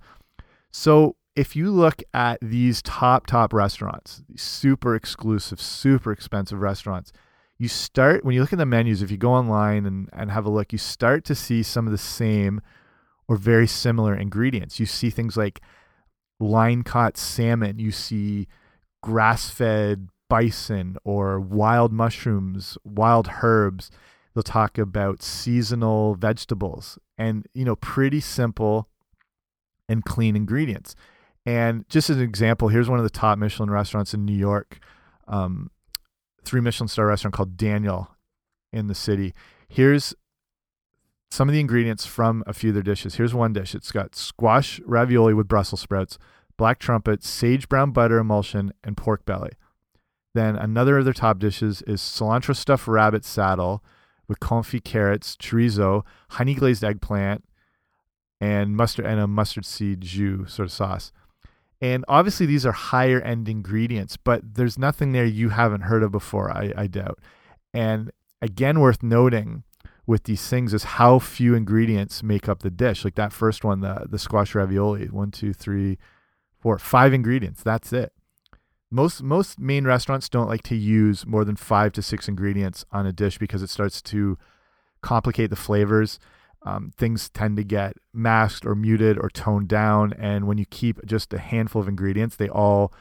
so 0.70 1.16
if 1.36 1.54
you 1.54 1.70
look 1.70 2.02
at 2.14 2.38
these 2.40 2.80
top 2.82 3.26
top 3.26 3.52
restaurants, 3.52 4.22
super 4.36 4.96
exclusive, 4.96 5.60
super 5.60 6.10
expensive 6.10 6.60
restaurants, 6.60 7.12
you 7.58 7.68
start 7.68 8.24
when 8.24 8.34
you 8.34 8.40
look 8.40 8.54
at 8.54 8.58
the 8.58 8.66
menus. 8.66 9.02
If 9.02 9.10
you 9.10 9.18
go 9.18 9.32
online 9.32 9.84
and 9.84 10.08
and 10.12 10.30
have 10.30 10.46
a 10.46 10.50
look, 10.50 10.72
you 10.72 10.78
start 10.78 11.24
to 11.26 11.34
see 11.34 11.62
some 11.62 11.86
of 11.86 11.92
the 11.92 11.98
same 11.98 12.62
or 13.28 13.36
very 13.36 13.66
similar 13.66 14.14
ingredients. 14.14 14.80
You 14.80 14.86
see 14.86 15.10
things 15.10 15.36
like 15.36 15.60
line 16.38 16.82
caught 16.82 17.16
salmon. 17.16 17.78
You 17.78 17.90
see 17.90 18.48
grass 19.02 19.50
fed 19.50 20.08
bison 20.28 20.96
or 21.04 21.40
wild 21.40 21.92
mushrooms, 21.92 22.76
wild 22.84 23.30
herbs. 23.42 23.90
They'll 24.34 24.42
talk 24.42 24.76
about 24.76 25.22
seasonal 25.22 26.14
vegetables 26.14 26.98
and 27.16 27.46
you 27.54 27.64
know 27.64 27.76
pretty 27.76 28.20
simple 28.20 28.88
and 29.88 30.04
clean 30.04 30.36
ingredients 30.36 30.94
and 31.46 31.88
just 31.88 32.10
as 32.10 32.16
an 32.16 32.24
example, 32.24 32.68
here's 32.68 32.90
one 32.90 32.98
of 32.98 33.04
the 33.04 33.10
top 33.10 33.38
Michelin 33.38 33.70
restaurants 33.70 34.12
in 34.12 34.24
New 34.24 34.36
York, 34.36 34.80
um, 35.28 35.70
three 36.44 36.60
Michelin 36.60 36.88
star 36.88 37.06
restaurant 37.06 37.34
called 37.34 37.56
Daniel 37.56 38.10
in 38.72 38.88
the 38.88 38.96
city. 38.96 39.32
Here's 39.68 40.12
some 41.30 41.48
of 41.48 41.52
the 41.52 41.60
ingredients 41.60 42.06
from 42.06 42.42
a 42.46 42.52
few 42.52 42.70
of 42.70 42.74
their 42.74 42.82
dishes. 42.82 43.16
Here's 43.16 43.34
one 43.34 43.52
dish. 43.52 43.74
It's 43.74 43.92
got 43.92 44.14
squash 44.14 44.80
ravioli 44.84 45.34
with 45.34 45.48
Brussels 45.48 45.80
sprouts, 45.80 46.18
black 46.56 46.78
trumpet, 46.78 47.24
sage 47.24 47.68
brown 47.68 47.90
butter 47.90 48.18
emulsion, 48.18 48.72
and 48.84 48.96
pork 48.96 49.24
belly. 49.24 49.52
Then 50.34 50.56
another 50.56 50.98
of 50.98 51.04
their 51.04 51.14
top 51.14 51.38
dishes 51.38 51.82
is 51.82 52.00
cilantro 52.00 52.54
stuffed 52.54 52.86
rabbit 52.86 53.24
saddle 53.24 53.82
with 54.28 54.40
confit 54.40 54.84
carrots, 54.84 55.36
chorizo, 55.36 56.02
honey 56.30 56.54
glazed 56.54 56.84
eggplant, 56.84 57.44
and 58.40 58.76
mustard 58.76 59.06
and 59.06 59.20
a 59.20 59.26
mustard 59.26 59.64
seed 59.64 60.02
jus 60.02 60.52
sort 60.52 60.66
of 60.66 60.72
sauce. 60.72 61.12
And 61.80 62.04
obviously, 62.08 62.46
these 62.46 62.64
are 62.64 62.72
higher 62.72 63.20
end 63.20 63.48
ingredients, 63.48 64.16
but 64.16 64.54
there's 64.54 64.78
nothing 64.78 65.12
there 65.12 65.24
you 65.24 65.50
haven't 65.50 65.82
heard 65.82 66.02
of 66.02 66.10
before, 66.10 66.50
I, 66.50 66.72
I 66.76 66.86
doubt. 66.86 67.18
And 67.74 68.10
again, 68.40 68.80
worth 68.80 69.02
noting 69.02 69.62
with 70.06 70.24
these 70.24 70.46
things 70.48 70.72
is 70.72 70.84
how 70.84 71.18
few 71.18 71.54
ingredients 71.54 72.22
make 72.22 72.48
up 72.48 72.60
the 72.60 72.70
dish. 72.70 73.04
Like 73.04 73.16
that 73.16 73.32
first 73.32 73.64
one, 73.64 73.80
the, 73.80 74.06
the 74.08 74.18
squash 74.18 74.54
ravioli 74.54 75.06
one, 75.06 75.30
two, 75.30 75.52
three, 75.52 75.98
four, 76.58 76.78
five 76.78 77.12
ingredients. 77.12 77.62
That's 77.62 77.92
it. 77.92 78.12
Most 78.90 79.22
most 79.22 79.58
main 79.58 79.84
restaurants 79.84 80.28
don't 80.28 80.48
like 80.48 80.62
to 80.64 80.76
use 80.76 81.26
more 81.26 81.44
than 81.44 81.56
five 81.56 81.92
to 81.92 82.02
six 82.02 82.28
ingredients 82.28 82.84
on 82.92 83.04
a 83.04 83.12
dish 83.12 83.36
because 83.36 83.62
it 83.62 83.70
starts 83.70 84.00
to 84.02 84.38
complicate 85.02 85.50
the 85.50 85.56
flavors 85.56 86.20
um, 86.66 86.92
things 86.96 87.28
tend 87.28 87.56
to 87.56 87.64
get 87.64 87.96
masked 88.12 88.66
or 88.66 88.74
muted 88.74 89.16
or 89.18 89.30
toned 89.30 89.68
down. 89.68 90.12
And 90.14 90.48
when 90.48 90.58
you 90.58 90.66
keep 90.66 91.04
just 91.06 91.32
a 91.32 91.38
handful 91.38 91.80
of 91.80 91.88
ingredients, 91.88 92.34
they 92.36 92.48
all 92.48 92.92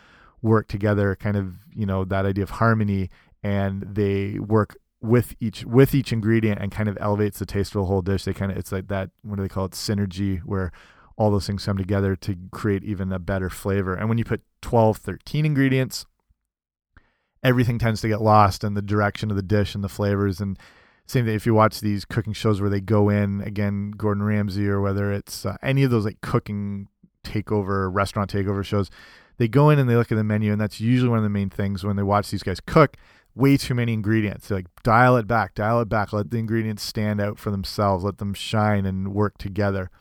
work 0.41 0.67
together, 0.67 1.15
kind 1.15 1.35
of, 1.35 1.55
you 1.73 1.87
know, 1.87 2.05
that 2.05 2.27
idea 2.27 2.43
of 2.43 2.51
harmony, 2.51 3.09
and 3.43 3.81
they 3.81 4.37
work 4.37 4.77
with 5.05 5.35
each 5.39 5.65
with 5.65 5.93
each 5.93 6.11
ingredient 6.11 6.59
and 6.61 6.71
kind 6.71 6.89
of 6.89 6.97
elevates 6.99 7.39
the 7.39 7.45
taste 7.45 7.75
of 7.75 7.81
the 7.81 7.85
whole 7.85 8.01
dish. 8.01 8.23
They 8.23 8.33
kind 8.33 8.51
of 8.51 8.57
it's 8.57 8.71
like 8.71 8.87
that 8.87 9.11
what 9.23 9.37
do 9.37 9.43
they 9.43 9.49
call 9.49 9.65
it 9.65 9.71
synergy 9.71 10.39
where 10.39 10.71
all 11.17 11.31
those 11.31 11.47
things 11.47 11.65
come 11.65 11.77
together 11.77 12.15
to 12.15 12.35
create 12.51 12.83
even 12.83 13.11
a 13.11 13.19
better 13.19 13.49
flavor. 13.49 13.93
And 13.95 14.09
when 14.09 14.17
you 14.17 14.25
put 14.25 14.41
12, 14.61 14.97
13 14.97 15.45
ingredients, 15.45 16.05
everything 17.41 17.79
tends 17.79 18.01
to 18.01 18.07
get 18.07 18.21
lost 18.21 18.63
in 18.63 18.73
the 18.73 18.81
direction 18.81 19.29
of 19.29 19.37
the 19.37 19.43
dish 19.43 19.75
and 19.75 19.83
the 19.83 19.89
flavors 19.89 20.41
and 20.41 20.57
same 21.07 21.25
thing 21.25 21.35
if 21.35 21.45
you 21.45 21.53
watch 21.53 21.79
these 21.79 22.03
cooking 22.03 22.33
shows 22.33 22.59
where 22.59 22.71
they 22.71 22.81
go 22.81 23.09
in 23.09 23.41
again 23.41 23.91
gordon 23.91 24.23
ramsay 24.23 24.67
or 24.67 24.81
whether 24.81 25.13
it's 25.13 25.45
uh, 25.45 25.55
any 25.61 25.83
of 25.83 25.91
those 25.91 26.05
like 26.05 26.19
cooking 26.21 26.87
takeover 27.23 27.87
restaurant 27.93 28.33
takeover 28.33 28.65
shows 28.65 28.89
they 29.37 29.47
go 29.47 29.69
in 29.69 29.77
and 29.77 29.87
they 29.87 29.95
look 29.95 30.11
at 30.11 30.15
the 30.15 30.23
menu 30.23 30.51
and 30.51 30.59
that's 30.59 30.81
usually 30.81 31.09
one 31.09 31.19
of 31.19 31.23
the 31.23 31.29
main 31.29 31.49
things 31.49 31.83
when 31.83 31.95
they 31.95 32.03
watch 32.03 32.31
these 32.31 32.41
guys 32.41 32.59
cook 32.59 32.97
way 33.35 33.57
too 33.57 33.75
many 33.75 33.93
ingredients. 33.93 34.49
Like 34.49 34.67
dial 34.83 35.17
it 35.17 35.27
back 35.27 35.53
dial 35.55 35.81
it 35.81 35.89
back. 35.89 36.13
Let 36.13 36.31
the 36.31 36.37
ingredients 36.37 36.83
stand 36.83 37.21
out 37.21 37.37
for 37.37 37.51
themselves. 37.51 38.03
Let 38.03 38.17
them 38.17 38.33
shine 38.33 38.85
and 38.85 39.13
work 39.13 39.37
together. 39.37 39.91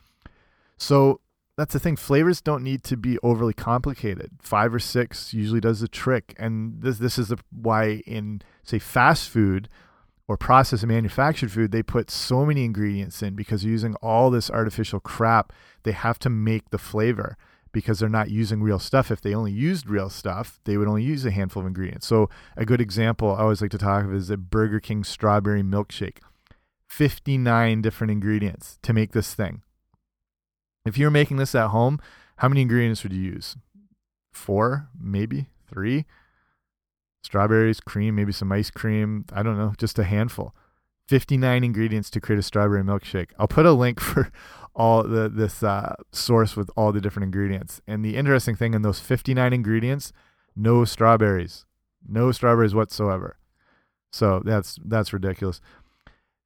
So 0.76 1.20
that's 1.56 1.72
the 1.72 1.80
thing. 1.80 1.96
Flavors 1.96 2.40
don't 2.40 2.64
need 2.64 2.82
to 2.84 2.96
be 2.96 3.18
overly 3.22 3.52
complicated. 3.52 4.32
Five 4.42 4.74
or 4.74 4.80
six 4.80 5.32
usually 5.32 5.60
does 5.60 5.80
the 5.80 5.88
trick. 5.88 6.34
And 6.38 6.82
this 6.82 6.98
this 6.98 7.18
is 7.18 7.28
the, 7.28 7.38
why 7.50 8.02
in 8.06 8.42
say 8.62 8.78
fast 8.78 9.28
food 9.28 9.68
or 10.26 10.36
processed 10.36 10.82
and 10.82 10.90
manufactured 10.92 11.52
food, 11.52 11.70
they 11.70 11.82
put 11.82 12.10
so 12.10 12.46
many 12.46 12.64
ingredients 12.64 13.22
in 13.22 13.34
because 13.34 13.64
using 13.64 13.94
all 13.96 14.30
this 14.30 14.50
artificial 14.50 14.98
crap, 14.98 15.52
they 15.82 15.92
have 15.92 16.18
to 16.20 16.30
make 16.30 16.70
the 16.70 16.78
flavor 16.78 17.36
because 17.74 17.98
they're 17.98 18.08
not 18.08 18.30
using 18.30 18.62
real 18.62 18.78
stuff. 18.78 19.10
If 19.10 19.20
they 19.20 19.34
only 19.34 19.52
used 19.52 19.86
real 19.86 20.08
stuff, 20.08 20.60
they 20.64 20.78
would 20.78 20.88
only 20.88 21.02
use 21.02 21.26
a 21.26 21.30
handful 21.30 21.60
of 21.60 21.66
ingredients. 21.66 22.06
So, 22.06 22.30
a 22.56 22.64
good 22.64 22.80
example 22.80 23.34
I 23.34 23.40
always 23.40 23.60
like 23.60 23.72
to 23.72 23.78
talk 23.78 24.04
of 24.04 24.14
is 24.14 24.30
a 24.30 24.38
Burger 24.38 24.80
King 24.80 25.04
strawberry 25.04 25.62
milkshake. 25.62 26.18
59 26.88 27.82
different 27.82 28.10
ingredients 28.12 28.78
to 28.82 28.92
make 28.92 29.12
this 29.12 29.34
thing. 29.34 29.62
If 30.86 30.96
you're 30.96 31.10
making 31.10 31.36
this 31.38 31.54
at 31.54 31.68
home, 31.68 31.98
how 32.36 32.48
many 32.48 32.62
ingredients 32.62 33.02
would 33.02 33.12
you 33.12 33.20
use? 33.20 33.56
Four, 34.32 34.88
maybe 34.98 35.46
three. 35.68 36.06
Strawberries, 37.22 37.80
cream, 37.80 38.14
maybe 38.14 38.32
some 38.32 38.52
ice 38.52 38.70
cream. 38.70 39.24
I 39.32 39.42
don't 39.42 39.58
know, 39.58 39.74
just 39.76 39.98
a 39.98 40.04
handful. 40.04 40.54
59 41.08 41.64
ingredients 41.64 42.10
to 42.10 42.20
create 42.20 42.38
a 42.38 42.42
strawberry 42.42 42.82
milkshake. 42.82 43.30
I'll 43.38 43.48
put 43.48 43.66
a 43.66 43.72
link 43.72 44.00
for 44.00 44.30
all 44.74 45.02
the 45.04 45.28
this 45.28 45.62
uh, 45.62 45.94
source 46.12 46.56
with 46.56 46.70
all 46.76 46.92
the 46.92 47.00
different 47.00 47.24
ingredients. 47.24 47.80
And 47.86 48.04
the 48.04 48.16
interesting 48.16 48.56
thing 48.56 48.74
in 48.74 48.82
those 48.82 49.00
59 49.00 49.52
ingredients, 49.52 50.12
no 50.56 50.84
strawberries, 50.84 51.64
no 52.06 52.32
strawberries 52.32 52.74
whatsoever. 52.74 53.36
So 54.12 54.42
that's 54.44 54.78
that's 54.84 55.12
ridiculous. 55.12 55.60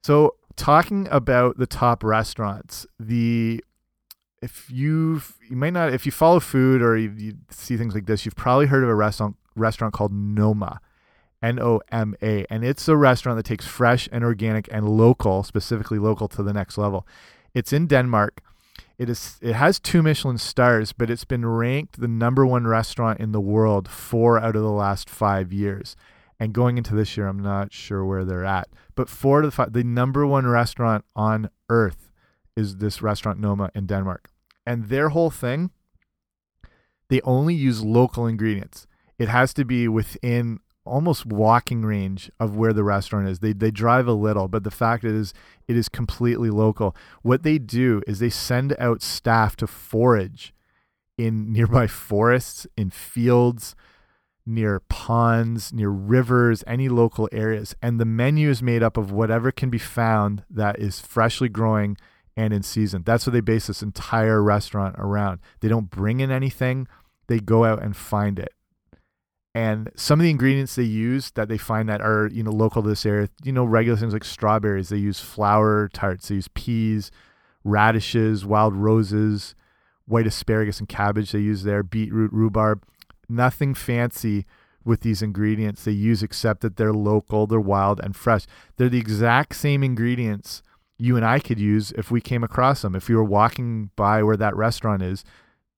So 0.02 0.36
talking 0.56 1.08
about 1.10 1.58
the 1.58 1.66
top 1.66 2.02
restaurants, 2.02 2.86
the 2.98 3.62
if 4.42 4.70
you 4.70 5.22
you 5.48 5.56
might 5.56 5.72
not 5.72 5.92
if 5.92 6.06
you 6.06 6.12
follow 6.12 6.40
food 6.40 6.82
or 6.82 6.96
you, 6.96 7.12
you 7.16 7.34
see 7.50 7.76
things 7.76 7.94
like 7.94 8.06
this, 8.06 8.24
you've 8.24 8.36
probably 8.36 8.66
heard 8.66 8.82
of 8.82 8.88
a 8.88 8.94
restaurant 8.94 9.36
restaurant 9.56 9.94
called 9.94 10.12
Noma. 10.12 10.80
N 11.42 11.58
O 11.60 11.80
M 11.90 12.14
A. 12.22 12.44
And 12.50 12.64
it's 12.64 12.88
a 12.88 12.96
restaurant 12.96 13.36
that 13.36 13.46
takes 13.46 13.66
fresh 13.66 14.08
and 14.10 14.24
organic 14.24 14.68
and 14.72 14.88
local, 14.88 15.42
specifically 15.42 15.98
local, 15.98 16.28
to 16.28 16.42
the 16.42 16.52
next 16.52 16.78
level. 16.78 17.06
It's 17.54 17.72
in 17.72 17.86
Denmark. 17.86 18.42
It 18.98 19.08
is 19.08 19.38
it 19.40 19.54
has 19.54 19.78
two 19.78 20.02
Michelin 20.02 20.38
stars, 20.38 20.92
but 20.92 21.10
it's 21.10 21.24
been 21.24 21.46
ranked 21.46 22.00
the 22.00 22.08
number 22.08 22.44
one 22.44 22.66
restaurant 22.66 23.20
in 23.20 23.32
the 23.32 23.40
world 23.40 23.88
four 23.88 24.40
out 24.40 24.56
of 24.56 24.62
the 24.62 24.70
last 24.70 25.08
five 25.08 25.52
years. 25.52 25.96
And 26.40 26.52
going 26.52 26.78
into 26.78 26.94
this 26.94 27.16
year, 27.16 27.26
I'm 27.26 27.42
not 27.42 27.72
sure 27.72 28.04
where 28.04 28.24
they're 28.24 28.44
at. 28.44 28.68
But 28.94 29.08
four 29.08 29.40
to 29.40 29.48
the 29.48 29.52
five, 29.52 29.72
the 29.72 29.84
number 29.84 30.26
one 30.26 30.46
restaurant 30.46 31.04
on 31.16 31.50
earth 31.68 32.12
is 32.56 32.76
this 32.76 33.02
restaurant 33.02 33.40
Noma 33.40 33.70
in 33.74 33.86
Denmark. 33.86 34.30
And 34.66 34.88
their 34.88 35.10
whole 35.10 35.30
thing, 35.30 35.70
they 37.08 37.20
only 37.22 37.54
use 37.54 37.82
local 37.82 38.26
ingredients. 38.26 38.86
It 39.18 39.28
has 39.28 39.54
to 39.54 39.64
be 39.64 39.88
within 39.88 40.60
almost 40.88 41.26
walking 41.26 41.82
range 41.82 42.30
of 42.40 42.56
where 42.56 42.72
the 42.72 42.84
restaurant 42.84 43.28
is. 43.28 43.38
They 43.38 43.52
they 43.52 43.70
drive 43.70 44.08
a 44.08 44.12
little, 44.12 44.48
but 44.48 44.64
the 44.64 44.70
fact 44.70 45.04
is 45.04 45.34
it 45.66 45.76
is 45.76 45.88
completely 45.88 46.50
local. 46.50 46.96
What 47.22 47.42
they 47.42 47.58
do 47.58 48.02
is 48.06 48.18
they 48.18 48.30
send 48.30 48.74
out 48.78 49.02
staff 49.02 49.56
to 49.56 49.66
forage 49.66 50.54
in 51.16 51.52
nearby 51.52 51.86
forests, 51.86 52.66
in 52.76 52.90
fields, 52.90 53.74
near 54.46 54.80
ponds, 54.88 55.72
near 55.72 55.90
rivers, 55.90 56.64
any 56.66 56.88
local 56.88 57.28
areas. 57.32 57.74
And 57.82 58.00
the 58.00 58.04
menu 58.04 58.48
is 58.48 58.62
made 58.62 58.82
up 58.82 58.96
of 58.96 59.12
whatever 59.12 59.52
can 59.52 59.70
be 59.70 59.78
found 59.78 60.44
that 60.48 60.78
is 60.78 61.00
freshly 61.00 61.48
growing 61.48 61.96
and 62.36 62.52
in 62.52 62.62
season. 62.62 63.02
That's 63.04 63.26
what 63.26 63.32
they 63.32 63.40
base 63.40 63.66
this 63.66 63.82
entire 63.82 64.42
restaurant 64.42 64.96
around. 64.98 65.40
They 65.60 65.68
don't 65.68 65.90
bring 65.90 66.20
in 66.20 66.30
anything, 66.30 66.86
they 67.26 67.40
go 67.40 67.64
out 67.64 67.82
and 67.82 67.96
find 67.96 68.38
it 68.38 68.52
and 69.58 69.90
some 69.96 70.20
of 70.20 70.22
the 70.22 70.30
ingredients 70.30 70.76
they 70.76 70.84
use 70.84 71.32
that 71.32 71.48
they 71.48 71.58
find 71.58 71.88
that 71.88 72.00
are 72.00 72.28
you 72.32 72.44
know 72.44 72.52
local 72.52 72.80
to 72.80 72.88
this 72.88 73.04
area 73.04 73.28
you 73.42 73.50
know 73.50 73.64
regular 73.64 73.98
things 73.98 74.12
like 74.12 74.22
strawberries 74.22 74.88
they 74.88 74.96
use 74.96 75.18
flour 75.18 75.88
tarts 75.92 76.28
they 76.28 76.36
use 76.36 76.46
peas 76.54 77.10
radishes 77.64 78.46
wild 78.46 78.72
roses 78.76 79.56
white 80.06 80.28
asparagus 80.28 80.78
and 80.78 80.88
cabbage 80.88 81.32
they 81.32 81.40
use 81.40 81.64
there 81.64 81.82
beetroot 81.82 82.32
rhubarb. 82.32 82.84
Nothing 83.28 83.74
fancy 83.74 84.46
with 84.84 85.00
these 85.00 85.22
ingredients 85.22 85.84
they 85.84 85.92
use 85.92 86.22
except 86.22 86.60
that 86.60 86.76
they're 86.76 86.92
local 86.92 87.48
they're 87.48 87.60
wild 87.60 87.98
and 87.98 88.14
fresh. 88.14 88.46
They're 88.76 88.88
the 88.88 89.00
exact 89.00 89.56
same 89.56 89.82
ingredients 89.82 90.62
you 90.98 91.16
and 91.16 91.24
I 91.26 91.40
could 91.40 91.58
use 91.58 91.90
if 91.92 92.12
we 92.12 92.20
came 92.20 92.44
across 92.44 92.82
them 92.82 92.94
if 92.94 93.08
we 93.08 93.16
were 93.16 93.24
walking 93.24 93.90
by 93.96 94.22
where 94.22 94.36
that 94.36 94.54
restaurant 94.54 95.02
is 95.02 95.24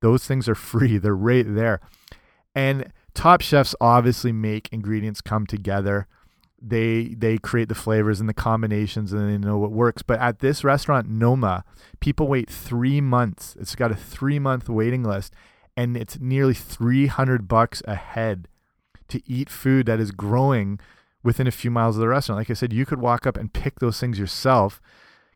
those 0.03 0.27
things 0.27 0.51
are 0.51 0.55
free. 0.55 0.99
They're 0.99 1.14
right 1.14 1.47
there. 1.49 1.81
And 2.55 2.93
top 3.14 3.40
chefs 3.40 3.75
obviously 3.81 4.33
make 4.33 4.68
ingredients 4.73 5.20
come 5.20 5.46
together. 5.46 6.07
They 6.61 7.14
they 7.16 7.38
create 7.38 7.68
the 7.68 7.75
flavors 7.75 8.20
and 8.20 8.29
the 8.29 8.35
combinations 8.35 9.12
and 9.12 9.29
they 9.29 9.38
know 9.38 9.59
what 9.59 9.73
works. 9.73 10.03
But 10.03 10.20
at 10.20 10.40
this 10.40 10.64
restaurant 10.64 11.09
noma 11.09 11.64
people 12.01 12.29
wait 12.29 12.51
three 12.51 13.01
months. 13.01 13.57
It's 13.59 13.75
got 13.75 13.90
a 13.90 13.96
three 13.96 14.38
month 14.38 14.68
waiting 14.68 15.03
list 15.03 15.35
and 15.77 15.96
it's 15.96 16.18
nearly 16.20 16.55
300 16.55 17.49
bucks 17.49 17.83
a 17.87 17.94
head 17.94 18.49
to 19.09 19.23
eat 19.27 19.49
food 19.49 19.87
that 19.87 20.01
is 20.01 20.11
growing 20.11 20.79
within 21.23 21.46
a 21.46 21.53
few 21.53 21.70
miles 21.70 21.96
of 21.96 22.01
the 22.01 22.09
restaurant. 22.09 22.38
Like 22.38 22.51
i 22.51 22.55
said 22.55 22.73
you 22.73 22.85
could 22.85 23.01
walk 23.01 23.27
up 23.27 23.37
and 23.37 23.53
pick 23.53 23.81
those 23.81 23.99
things 23.99 24.18
yourself 24.18 24.81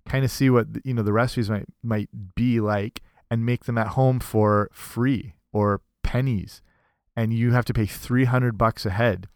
kind 0.07 0.25
of 0.25 0.31
see 0.31 0.51
what 0.51 0.67
you 0.85 0.95
know 0.95 1.03
the 1.03 1.13
recipes 1.13 1.51
might 1.51 1.67
might 1.83 2.09
be 2.35 2.61
like 2.61 3.01
and 3.31 3.47
make 3.47 3.65
them 3.65 3.79
at 3.79 3.89
home 3.89 4.21
for 4.21 4.71
free 4.73 5.35
or 5.53 5.81
pennies 6.03 6.61
and 7.17 7.33
you 7.33 7.53
have 7.53 7.65
to 7.67 7.75
pay 7.75 7.87
300 7.87 8.59
bucks 8.59 8.85
a 8.85 8.91
head 8.91 9.29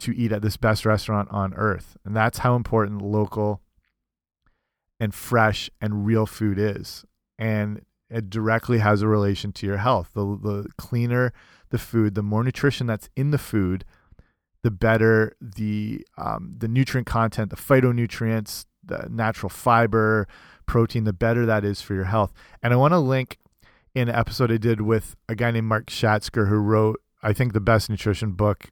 to 0.00 0.16
eat 0.16 0.32
at 0.32 0.42
this 0.42 0.56
best 0.56 0.84
restaurant 0.86 1.28
on 1.30 1.54
earth. 1.54 1.96
And 2.04 2.16
that's 2.16 2.38
how 2.38 2.56
important 2.56 3.02
local 3.02 3.60
and 4.98 5.14
fresh 5.14 5.70
and 5.80 6.04
real 6.06 6.26
food 6.26 6.58
is. 6.58 7.04
And 7.38 7.82
it 8.08 8.28
directly 8.28 8.78
has 8.78 9.02
a 9.02 9.08
relation 9.08 9.52
to 9.52 9.66
your 9.66 9.76
health. 9.76 10.10
The, 10.14 10.24
the 10.24 10.66
cleaner 10.76 11.32
the 11.70 11.78
food, 11.78 12.14
the 12.14 12.22
more 12.22 12.44
nutrition 12.44 12.86
that's 12.86 13.08
in 13.16 13.30
the 13.30 13.38
food, 13.38 13.84
the 14.62 14.70
better 14.70 15.36
the 15.40 16.06
um, 16.18 16.54
the 16.58 16.68
nutrient 16.68 17.06
content, 17.06 17.50
the 17.50 17.56
phytonutrients, 17.56 18.66
the 18.84 19.08
natural 19.10 19.48
fiber, 19.48 20.28
protein, 20.66 21.04
the 21.04 21.12
better 21.12 21.46
that 21.46 21.64
is 21.64 21.80
for 21.80 21.94
your 21.94 22.04
health. 22.04 22.32
And 22.62 22.72
I 22.72 22.76
want 22.76 22.92
to 22.92 22.98
link 22.98 23.38
in 23.94 24.08
an 24.08 24.14
episode 24.14 24.52
I 24.52 24.56
did 24.56 24.80
with 24.80 25.16
a 25.28 25.34
guy 25.34 25.50
named 25.50 25.66
Mark 25.66 25.86
Schatzker 25.86 26.48
who 26.48 26.56
wrote, 26.56 27.00
I 27.22 27.32
think, 27.32 27.52
the 27.52 27.60
best 27.60 27.90
nutrition 27.90 28.32
book 28.32 28.70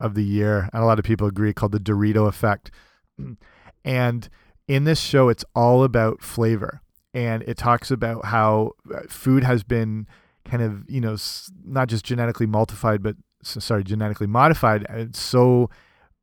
of 0.00 0.14
the 0.14 0.24
year, 0.24 0.68
and 0.72 0.82
a 0.82 0.86
lot 0.86 0.98
of 0.98 1.04
people 1.04 1.26
agree, 1.26 1.52
called 1.52 1.72
The 1.72 1.80
Dorito 1.80 2.28
Effect. 2.28 2.70
And 3.84 4.28
in 4.66 4.84
this 4.84 5.00
show, 5.00 5.30
it's 5.30 5.44
all 5.54 5.82
about 5.82 6.20
flavor. 6.20 6.82
And 7.14 7.42
it 7.44 7.56
talks 7.56 7.90
about 7.90 8.26
how 8.26 8.72
uh, 8.94 9.02
food 9.08 9.44
has 9.44 9.62
been 9.62 10.06
kind 10.44 10.62
of, 10.62 10.84
you 10.90 11.00
know, 11.00 11.16
not 11.64 11.88
just 11.88 12.04
genetically 12.04 12.44
multiplied, 12.44 13.02
but 13.02 13.16
sorry, 13.42 13.84
genetically 13.84 14.26
modified. 14.26 14.84
It's 14.90 15.20
so 15.20 15.70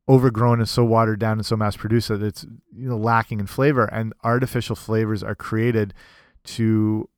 overgrown 0.08 0.60
and 0.60 0.68
so 0.68 0.84
watered 0.84 1.18
down 1.18 1.38
and 1.38 1.46
so 1.46 1.56
mass 1.56 1.76
produced 1.76 2.08
that 2.08 2.22
it's, 2.22 2.44
you 2.72 2.88
know, 2.88 2.96
lacking 2.96 3.40
in 3.40 3.46
flavor. 3.46 3.86
And 3.86 4.12
artificial 4.22 4.76
flavors 4.76 5.24
are 5.24 5.34
created 5.34 5.92
to 6.44 7.08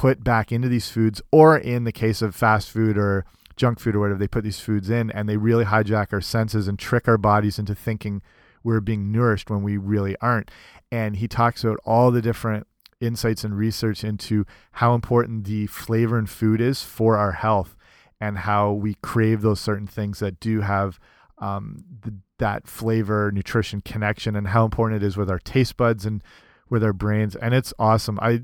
put 0.00 0.24
back 0.24 0.50
into 0.50 0.66
these 0.66 0.88
foods, 0.88 1.20
or 1.30 1.58
in 1.58 1.84
the 1.84 1.92
case 1.92 2.22
of 2.22 2.34
fast 2.34 2.70
food 2.70 2.96
or 2.96 3.26
junk 3.54 3.78
food 3.78 3.94
or 3.94 4.00
whatever, 4.00 4.18
they 4.18 4.26
put 4.26 4.42
these 4.42 4.58
foods 4.58 4.88
in 4.88 5.10
and 5.10 5.28
they 5.28 5.36
really 5.36 5.66
hijack 5.66 6.10
our 6.10 6.22
senses 6.22 6.66
and 6.66 6.78
trick 6.78 7.06
our 7.06 7.18
bodies 7.18 7.58
into 7.58 7.74
thinking 7.74 8.22
we're 8.64 8.80
being 8.80 9.12
nourished 9.12 9.50
when 9.50 9.62
we 9.62 9.76
really 9.76 10.16
aren't. 10.22 10.50
And 10.90 11.16
he 11.16 11.28
talks 11.28 11.62
about 11.62 11.80
all 11.84 12.10
the 12.10 12.22
different 12.22 12.66
insights 12.98 13.44
and 13.44 13.58
research 13.58 14.02
into 14.02 14.46
how 14.72 14.94
important 14.94 15.44
the 15.44 15.66
flavor 15.66 16.18
in 16.18 16.24
food 16.24 16.62
is 16.62 16.82
for 16.82 17.18
our 17.18 17.32
health 17.32 17.76
and 18.18 18.38
how 18.38 18.72
we 18.72 18.94
crave 19.02 19.42
those 19.42 19.60
certain 19.60 19.86
things 19.86 20.18
that 20.20 20.40
do 20.40 20.62
have 20.62 20.98
um, 21.36 21.84
the, 22.00 22.14
that 22.38 22.66
flavor 22.66 23.30
nutrition 23.34 23.82
connection 23.82 24.34
and 24.34 24.48
how 24.48 24.64
important 24.64 25.02
it 25.02 25.06
is 25.06 25.18
with 25.18 25.28
our 25.28 25.38
taste 25.38 25.76
buds 25.76 26.06
and 26.06 26.24
with 26.70 26.82
our 26.82 26.94
brains 26.94 27.34
and 27.34 27.52
it's 27.52 27.74
awesome 27.78 28.18
i 28.22 28.40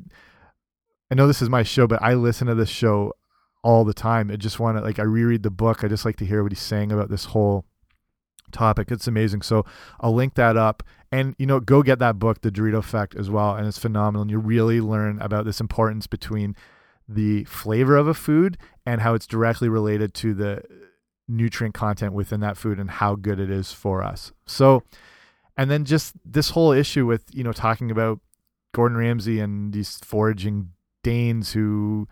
I 1.10 1.14
know 1.14 1.26
this 1.26 1.42
is 1.42 1.48
my 1.48 1.62
show, 1.62 1.86
but 1.86 2.02
I 2.02 2.14
listen 2.14 2.46
to 2.48 2.54
this 2.54 2.68
show 2.68 3.12
all 3.62 3.84
the 3.84 3.94
time. 3.94 4.30
I 4.30 4.36
just 4.36 4.60
want 4.60 4.78
to 4.78 4.82
like 4.82 4.98
I 4.98 5.02
reread 5.02 5.42
the 5.42 5.50
book. 5.50 5.82
I 5.82 5.88
just 5.88 6.04
like 6.04 6.16
to 6.16 6.26
hear 6.26 6.42
what 6.42 6.52
he's 6.52 6.60
saying 6.60 6.92
about 6.92 7.10
this 7.10 7.26
whole 7.26 7.64
topic. 8.52 8.90
It's 8.90 9.08
amazing. 9.08 9.42
So 9.42 9.64
I'll 10.00 10.14
link 10.14 10.34
that 10.34 10.56
up. 10.56 10.82
And 11.12 11.34
you 11.38 11.46
know, 11.46 11.60
go 11.60 11.82
get 11.82 11.98
that 12.00 12.18
book, 12.18 12.40
The 12.40 12.50
Dorito 12.50 12.78
Effect, 12.78 13.14
as 13.14 13.30
well. 13.30 13.54
And 13.54 13.66
it's 13.66 13.78
phenomenal. 13.78 14.22
And 14.22 14.30
you 14.30 14.38
really 14.38 14.80
learn 14.80 15.20
about 15.20 15.44
this 15.44 15.60
importance 15.60 16.06
between 16.06 16.56
the 17.08 17.44
flavor 17.44 17.96
of 17.96 18.08
a 18.08 18.14
food 18.14 18.58
and 18.84 19.00
how 19.00 19.14
it's 19.14 19.26
directly 19.26 19.68
related 19.68 20.12
to 20.14 20.34
the 20.34 20.62
nutrient 21.28 21.74
content 21.74 22.12
within 22.12 22.40
that 22.40 22.56
food 22.56 22.78
and 22.78 22.90
how 22.90 23.14
good 23.14 23.38
it 23.40 23.50
is 23.50 23.72
for 23.72 24.02
us. 24.02 24.32
So 24.46 24.82
and 25.56 25.70
then 25.70 25.84
just 25.84 26.14
this 26.24 26.50
whole 26.50 26.72
issue 26.72 27.06
with, 27.06 27.24
you 27.32 27.42
know, 27.42 27.52
talking 27.52 27.90
about 27.90 28.20
Gordon 28.72 28.98
Ramsay 28.98 29.40
and 29.40 29.72
these 29.72 29.96
foraging 29.98 30.70
Danes 31.06 31.52
who 31.52 32.08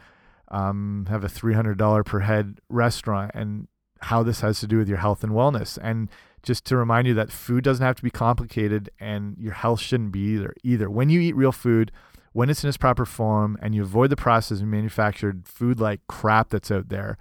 um, 0.52 1.06
have 1.10 1.24
a 1.24 1.26
$300 1.26 2.04
per 2.04 2.20
head 2.20 2.60
restaurant 2.68 3.32
and 3.34 3.66
how 4.02 4.22
this 4.22 4.40
has 4.40 4.60
to 4.60 4.68
do 4.68 4.78
with 4.78 4.88
your 4.88 4.98
health 4.98 5.24
and 5.24 5.32
wellness. 5.32 5.76
And 5.82 6.08
just 6.44 6.64
to 6.66 6.76
remind 6.76 7.08
you 7.08 7.14
that 7.14 7.32
food 7.32 7.64
doesn't 7.64 7.84
have 7.84 7.96
to 7.96 8.04
be 8.04 8.10
complicated 8.10 8.90
and 9.00 9.36
your 9.36 9.54
health 9.54 9.80
shouldn't 9.80 10.12
be 10.12 10.20
either. 10.20 10.54
Either 10.62 10.88
when 10.88 11.10
you 11.10 11.20
eat 11.20 11.34
real 11.34 11.50
food, 11.50 11.90
when 12.34 12.48
it's 12.48 12.62
in 12.62 12.68
its 12.68 12.76
proper 12.76 13.04
form 13.04 13.58
and 13.60 13.74
you 13.74 13.82
avoid 13.82 14.10
the 14.10 14.16
processed 14.16 14.60
and 14.60 14.70
manufactured 14.70 15.48
food 15.48 15.80
like 15.80 16.00
crap 16.06 16.50
that's 16.50 16.70
out 16.70 16.88
there, 16.88 17.18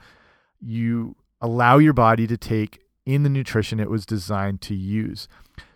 you 0.61 1.15
allow 1.41 1.79
your 1.79 1.93
body 1.93 2.27
to 2.27 2.37
take 2.37 2.83
in 3.03 3.23
the 3.23 3.29
nutrition 3.29 3.79
it 3.79 3.89
was 3.89 4.05
designed 4.05 4.61
to 4.61 4.75
use. 4.75 5.27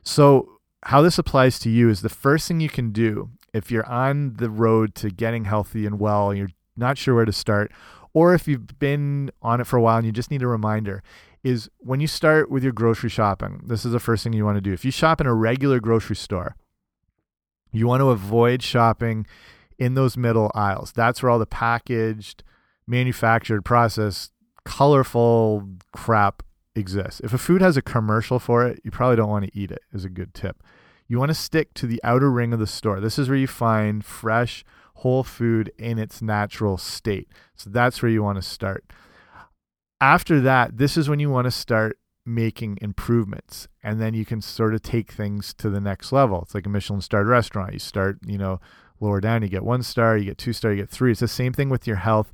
So, 0.04 0.60
how 0.84 1.02
this 1.02 1.18
applies 1.18 1.58
to 1.60 1.72
you 1.72 1.90
is 1.90 2.02
the 2.02 2.08
first 2.08 2.48
thing 2.48 2.60
you 2.60 2.70
can 2.70 2.92
do 2.92 3.32
if 3.54 3.72
you're 3.72 3.86
on 3.86 4.34
the 4.36 4.50
road 4.50 4.96
to 4.96 5.10
getting 5.10 5.46
healthy 5.46 5.86
and 5.86 6.00
well, 6.00 6.30
and 6.30 6.38
you're 6.38 6.52
not 6.76 6.98
sure 6.98 7.16
where 7.16 7.26
to 7.26 7.34
start, 7.34 7.72
or 8.14 8.34
if 8.34 8.48
you've 8.48 8.80
been 8.80 9.32
on 9.42 9.62
it 9.62 9.68
for 9.68 9.78
a 9.78 9.82
while 9.82 9.98
and 9.98 10.06
you 10.06 10.12
just 10.12 10.32
need 10.32 10.42
a 10.42 10.48
reminder, 10.48 11.04
is 11.44 11.70
when 11.78 12.00
you 12.00 12.08
start 12.08 12.50
with 12.50 12.64
your 12.64 12.74
grocery 12.74 13.10
shopping, 13.10 13.62
this 13.66 13.86
is 13.86 13.92
the 13.92 14.00
first 14.00 14.24
thing 14.24 14.34
you 14.34 14.46
want 14.46 14.58
to 14.58 14.62
do. 14.62 14.74
If 14.74 14.84
you 14.84 14.92
shop 14.92 15.22
in 15.22 15.28
a 15.28 15.34
regular 15.34 15.80
grocery 15.80 16.16
store, 16.16 16.56
you 17.72 17.88
want 17.88 18.02
to 18.02 18.10
avoid 18.10 18.64
shopping 18.64 19.26
in 19.78 19.94
those 19.94 20.18
middle 20.18 20.52
aisles. 20.56 20.92
That's 20.92 21.22
where 21.22 21.30
all 21.30 21.40
the 21.40 21.46
packaged, 21.46 22.44
manufactured, 22.88 23.64
processed, 23.64 24.32
colorful 24.66 25.68
crap 25.94 26.44
exists. 26.76 27.22
If 27.22 27.34
a 27.34 27.38
food 27.38 27.62
has 27.62 27.78
a 27.78 27.82
commercial 27.82 28.40
for 28.40 28.66
it, 28.66 28.82
you 28.84 28.92
probably 28.92 29.16
don't 29.16 29.30
want 29.30 29.46
to 29.46 29.58
eat 29.58 29.72
it, 29.72 29.82
is 29.94 30.06
a 30.06 30.10
good 30.10 30.34
tip. 30.34 30.64
You 31.08 31.20
want 31.20 31.30
to 31.30 31.36
stick 31.36 31.74
to 31.76 31.88
the 31.88 32.02
outer 32.04 32.32
ring 32.32 32.54
of 32.54 32.60
the 32.60 32.68
store. 32.68 33.00
This 33.00 33.18
is 33.18 33.30
where 33.30 33.38
you 33.38 33.48
find 33.48 34.04
fresh, 34.04 34.64
whole 34.96 35.24
food 35.24 35.72
in 35.78 36.00
its 36.00 36.22
natural 36.22 36.78
state. 36.78 37.30
So 37.56 37.70
that's 37.70 38.02
where 38.02 38.12
you 38.12 38.24
want 38.24 38.38
to 38.38 38.42
start. 38.42 38.86
After 40.02 40.40
that, 40.42 40.78
this 40.78 40.98
is 40.98 41.10
when 41.10 41.20
you 41.20 41.30
want 41.30 41.46
to 41.46 41.52
start 41.52 41.98
making 42.28 42.78
improvements 42.82 43.70
and 43.82 44.02
then 44.02 44.14
you 44.14 44.26
can 44.26 44.42
sort 44.42 44.74
of 44.74 44.82
take 44.82 45.14
things 45.14 45.54
to 45.54 45.70
the 45.70 45.80
next 45.80 46.12
level 46.12 46.42
it's 46.42 46.54
like 46.54 46.66
a 46.66 46.70
michelin 46.70 47.00
starred 47.00 47.26
restaurant 47.26 47.72
you 47.72 47.80
start 47.80 48.18
you 48.26 48.38
know 48.38 48.60
lower 49.00 49.22
down 49.22 49.42
you 49.42 49.48
get 49.48 49.64
one 49.64 49.82
star 49.82 50.18
you 50.18 50.26
get 50.26 50.38
two 50.38 50.52
star 50.52 50.72
you 50.72 50.82
get 50.82 50.90
three 50.90 51.12
it's 51.12 51.22
the 51.22 51.28
same 51.28 51.54
thing 51.54 51.70
with 51.70 51.88
your 51.88 51.96
health 51.96 52.30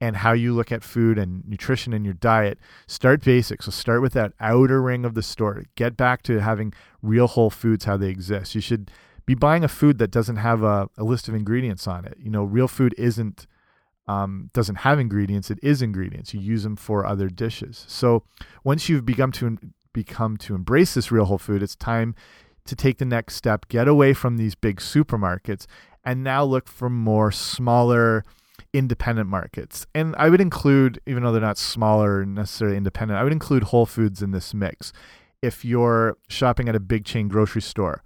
and 0.00 0.16
how 0.16 0.32
you 0.32 0.54
look 0.54 0.70
at 0.70 0.84
food 0.84 1.18
and 1.18 1.46
nutrition 1.46 1.92
in 1.92 2.04
your 2.04 2.14
diet 2.14 2.58
start 2.86 3.22
basic. 3.22 3.62
So 3.62 3.70
start 3.70 4.00
with 4.00 4.12
that 4.12 4.32
outer 4.40 4.80
ring 4.80 5.04
of 5.04 5.14
the 5.14 5.22
store. 5.22 5.64
Get 5.74 5.96
back 5.96 6.22
to 6.24 6.40
having 6.40 6.72
real 7.02 7.26
whole 7.26 7.50
foods 7.50 7.84
how 7.84 7.96
they 7.96 8.08
exist. 8.08 8.54
You 8.54 8.60
should 8.60 8.90
be 9.26 9.34
buying 9.34 9.64
a 9.64 9.68
food 9.68 9.98
that 9.98 10.10
doesn't 10.10 10.36
have 10.36 10.62
a, 10.62 10.88
a 10.96 11.04
list 11.04 11.28
of 11.28 11.34
ingredients 11.34 11.86
on 11.86 12.04
it. 12.04 12.16
You 12.18 12.30
know 12.30 12.44
real 12.44 12.68
food 12.68 12.94
isn't 12.96 13.46
um, 14.06 14.48
doesn't 14.54 14.76
have 14.76 14.98
ingredients, 14.98 15.50
it 15.50 15.58
is 15.62 15.82
ingredients. 15.82 16.32
You 16.32 16.40
use 16.40 16.62
them 16.62 16.76
for 16.76 17.04
other 17.04 17.28
dishes. 17.28 17.84
So 17.88 18.24
once 18.64 18.88
you've 18.88 19.04
become 19.04 19.32
to 19.32 19.58
become 19.92 20.36
to 20.38 20.54
embrace 20.54 20.94
this 20.94 21.12
real 21.12 21.26
whole 21.26 21.38
food, 21.38 21.62
it's 21.62 21.76
time 21.76 22.14
to 22.64 22.74
take 22.74 22.98
the 22.98 23.04
next 23.04 23.34
step, 23.34 23.68
get 23.68 23.88
away 23.88 24.14
from 24.14 24.36
these 24.36 24.54
big 24.54 24.78
supermarkets, 24.78 25.66
and 26.04 26.24
now 26.24 26.44
look 26.44 26.68
for 26.68 26.88
more 26.88 27.30
smaller 27.30 28.24
independent 28.78 29.28
markets. 29.28 29.86
And 29.92 30.14
I 30.16 30.28
would 30.28 30.40
include, 30.40 31.00
even 31.04 31.24
though 31.24 31.32
they're 31.32 31.40
not 31.40 31.58
smaller 31.58 32.24
necessarily 32.24 32.76
independent, 32.76 33.18
I 33.18 33.24
would 33.24 33.32
include 33.32 33.64
Whole 33.64 33.86
Foods 33.86 34.22
in 34.22 34.30
this 34.30 34.54
mix. 34.54 34.92
If 35.42 35.64
you're 35.64 36.16
shopping 36.28 36.68
at 36.68 36.76
a 36.76 36.80
big 36.80 37.04
chain 37.04 37.26
grocery 37.26 37.62
store, 37.62 38.02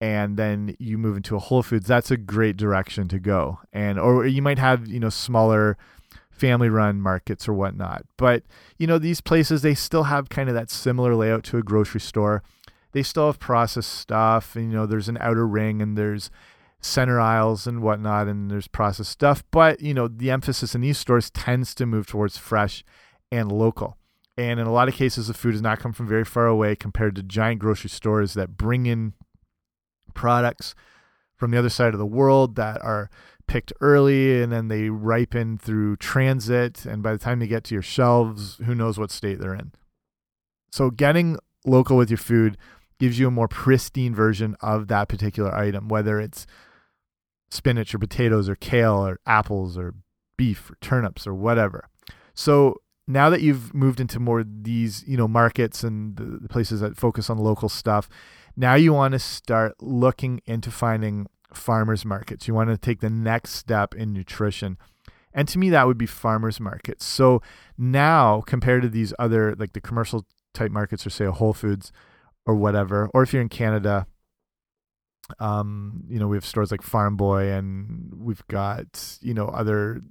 and 0.00 0.36
then 0.36 0.76
you 0.78 0.98
move 0.98 1.16
into 1.16 1.36
a 1.36 1.40
Whole 1.40 1.62
Foods, 1.62 1.86
that's 1.86 2.10
a 2.10 2.18
great 2.18 2.58
direction 2.58 3.08
to 3.08 3.18
go. 3.18 3.60
And 3.72 3.98
or 3.98 4.26
you 4.26 4.42
might 4.42 4.58
have 4.58 4.86
you 4.86 5.00
know 5.00 5.08
smaller 5.08 5.78
family 6.30 6.68
run 6.68 7.00
markets 7.00 7.48
or 7.48 7.54
whatnot. 7.54 8.04
But 8.18 8.42
you 8.76 8.86
know 8.86 8.98
these 8.98 9.22
places 9.22 9.62
they 9.62 9.74
still 9.74 10.04
have 10.04 10.28
kind 10.28 10.50
of 10.50 10.54
that 10.54 10.70
similar 10.70 11.14
layout 11.14 11.44
to 11.44 11.56
a 11.56 11.62
grocery 11.62 12.00
store. 12.00 12.42
They 12.92 13.02
still 13.02 13.26
have 13.26 13.38
processed 13.38 13.92
stuff, 13.92 14.54
and 14.54 14.70
you 14.70 14.76
know 14.76 14.86
there's 14.86 15.08
an 15.08 15.18
outer 15.20 15.46
ring 15.46 15.80
and 15.80 15.96
there's 15.96 16.30
center 16.80 17.20
aisles 17.20 17.66
and 17.66 17.82
whatnot, 17.82 18.28
and 18.28 18.50
there's 18.50 18.68
processed 18.68 19.10
stuff. 19.10 19.42
But 19.50 19.80
you 19.80 19.94
know 19.94 20.08
the 20.08 20.30
emphasis 20.30 20.74
in 20.74 20.80
these 20.80 20.98
stores 20.98 21.30
tends 21.30 21.74
to 21.76 21.86
move 21.86 22.06
towards 22.06 22.38
fresh 22.38 22.84
and 23.30 23.50
local. 23.50 23.96
And 24.36 24.60
in 24.60 24.66
a 24.66 24.72
lot 24.72 24.88
of 24.88 24.94
cases, 24.94 25.26
the 25.26 25.34
food 25.34 25.52
does 25.52 25.62
not 25.62 25.80
come 25.80 25.92
from 25.92 26.06
very 26.06 26.24
far 26.24 26.46
away 26.46 26.76
compared 26.76 27.16
to 27.16 27.24
giant 27.24 27.60
grocery 27.60 27.90
stores 27.90 28.34
that 28.34 28.56
bring 28.56 28.86
in 28.86 29.14
products 30.14 30.76
from 31.36 31.50
the 31.50 31.58
other 31.58 31.68
side 31.68 31.92
of 31.92 31.98
the 31.98 32.06
world 32.06 32.54
that 32.54 32.80
are 32.82 33.10
picked 33.48 33.72
early 33.80 34.40
and 34.40 34.52
then 34.52 34.68
they 34.68 34.90
ripen 34.90 35.58
through 35.58 35.96
transit. 35.96 36.86
And 36.86 37.02
by 37.02 37.12
the 37.12 37.18
time 37.18 37.40
they 37.40 37.48
get 37.48 37.64
to 37.64 37.74
your 37.74 37.82
shelves, 37.82 38.60
who 38.64 38.76
knows 38.76 38.96
what 38.96 39.10
state 39.10 39.40
they're 39.40 39.54
in. 39.54 39.72
So, 40.70 40.90
getting 40.90 41.38
local 41.66 41.96
with 41.96 42.10
your 42.10 42.18
food 42.18 42.56
gives 43.00 43.18
you 43.18 43.26
a 43.26 43.32
more 43.32 43.48
pristine 43.48 44.14
version 44.14 44.56
of 44.60 44.88
that 44.88 45.08
particular 45.08 45.54
item, 45.54 45.88
whether 45.88 46.20
it's 46.20 46.46
spinach 47.50 47.94
or 47.94 47.98
potatoes 47.98 48.48
or 48.48 48.54
kale 48.56 49.06
or 49.06 49.20
apples 49.26 49.78
or 49.78 49.94
beef 50.36 50.70
or 50.70 50.76
turnips 50.80 51.26
or 51.26 51.34
whatever. 51.34 51.88
So, 52.34 52.80
now 53.10 53.30
that 53.30 53.40
you've 53.40 53.72
moved 53.74 54.00
into 54.00 54.20
more 54.20 54.44
these, 54.44 55.02
you 55.06 55.16
know, 55.16 55.26
markets 55.26 55.82
and 55.82 56.14
the 56.14 56.48
places 56.48 56.80
that 56.80 56.96
focus 56.96 57.30
on 57.30 57.38
local 57.38 57.70
stuff, 57.70 58.06
now 58.54 58.74
you 58.74 58.92
want 58.92 59.12
to 59.12 59.18
start 59.18 59.74
looking 59.80 60.42
into 60.44 60.70
finding 60.70 61.26
farmers 61.54 62.04
markets. 62.04 62.46
You 62.46 62.54
want 62.54 62.68
to 62.68 62.76
take 62.76 63.00
the 63.00 63.08
next 63.08 63.52
step 63.52 63.94
in 63.94 64.12
nutrition. 64.12 64.76
And 65.32 65.48
to 65.48 65.58
me, 65.58 65.70
that 65.70 65.86
would 65.86 65.96
be 65.96 66.06
farmers 66.06 66.60
markets. 66.60 67.04
So 67.04 67.40
now, 67.78 68.42
compared 68.42 68.82
to 68.82 68.88
these 68.88 69.14
other, 69.18 69.54
like 69.58 69.72
the 69.72 69.80
commercial 69.80 70.26
type 70.52 70.70
markets, 70.70 71.06
or 71.06 71.10
say 71.10 71.24
a 71.24 71.32
Whole 71.32 71.52
Foods 71.52 71.92
or 72.44 72.54
whatever, 72.54 73.08
or 73.14 73.22
if 73.22 73.32
you're 73.32 73.42
in 73.42 73.48
Canada, 73.48 74.06
um, 75.38 76.04
you 76.08 76.18
know, 76.18 76.28
we 76.28 76.36
have 76.36 76.44
stores 76.44 76.70
like 76.70 76.82
Farm 76.82 77.16
Boy 77.16 77.50
and 77.50 78.12
we've 78.16 78.46
got, 78.48 79.18
you 79.20 79.34
know, 79.34 79.46
other 79.46 80.02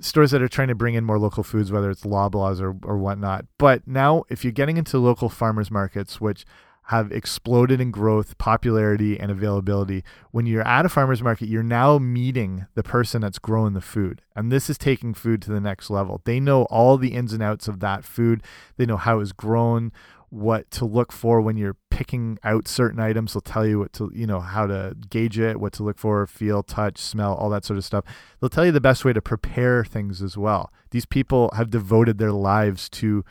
stores 0.00 0.30
that 0.30 0.42
are 0.42 0.48
trying 0.48 0.68
to 0.68 0.74
bring 0.74 0.94
in 0.94 1.04
more 1.04 1.18
local 1.18 1.42
foods, 1.42 1.72
whether 1.72 1.90
it's 1.90 2.02
Loblaws 2.02 2.60
or, 2.60 2.76
or 2.82 2.98
whatnot. 2.98 3.46
But 3.58 3.86
now, 3.86 4.24
if 4.28 4.44
you're 4.44 4.52
getting 4.52 4.76
into 4.76 4.98
local 4.98 5.28
farmers 5.28 5.70
markets, 5.70 6.20
which 6.20 6.44
have 6.86 7.10
exploded 7.10 7.80
in 7.80 7.90
growth, 7.90 8.38
popularity, 8.38 9.18
and 9.18 9.30
availability. 9.30 10.04
When 10.30 10.46
you're 10.46 10.66
at 10.66 10.86
a 10.86 10.88
farmer's 10.88 11.20
market, 11.20 11.48
you're 11.48 11.64
now 11.64 11.98
meeting 11.98 12.66
the 12.76 12.84
person 12.84 13.22
that's 13.22 13.40
growing 13.40 13.72
the 13.72 13.80
food. 13.80 14.22
And 14.36 14.52
this 14.52 14.70
is 14.70 14.78
taking 14.78 15.12
food 15.12 15.42
to 15.42 15.50
the 15.50 15.60
next 15.60 15.90
level. 15.90 16.22
They 16.24 16.38
know 16.38 16.62
all 16.64 16.96
the 16.96 17.12
ins 17.12 17.32
and 17.32 17.42
outs 17.42 17.66
of 17.66 17.80
that 17.80 18.04
food, 18.04 18.40
they 18.76 18.86
know 18.86 18.96
how 18.96 19.18
it's 19.18 19.32
grown, 19.32 19.90
what 20.30 20.70
to 20.72 20.84
look 20.84 21.12
for 21.12 21.40
when 21.40 21.56
you're 21.56 21.76
picking 21.90 22.38
out 22.42 22.68
certain 22.68 23.00
items. 23.00 23.32
They'll 23.32 23.40
tell 23.40 23.66
you 23.66 23.78
what 23.78 23.92
to, 23.94 24.10
you 24.14 24.26
know, 24.26 24.40
how 24.40 24.66
to 24.66 24.96
gauge 25.08 25.38
it, 25.38 25.60
what 25.60 25.72
to 25.74 25.82
look 25.82 25.98
for, 25.98 26.26
feel, 26.26 26.62
touch, 26.62 26.98
smell, 26.98 27.34
all 27.34 27.50
that 27.50 27.64
sort 27.64 27.78
of 27.78 27.84
stuff. 27.84 28.04
They'll 28.40 28.50
tell 28.50 28.66
you 28.66 28.72
the 28.72 28.80
best 28.80 29.04
way 29.04 29.12
to 29.12 29.22
prepare 29.22 29.84
things 29.84 30.22
as 30.22 30.36
well. 30.36 30.72
These 30.90 31.06
people 31.06 31.50
have 31.56 31.70
devoted 31.70 32.18
their 32.18 32.32
lives 32.32 32.88
to 32.90 33.24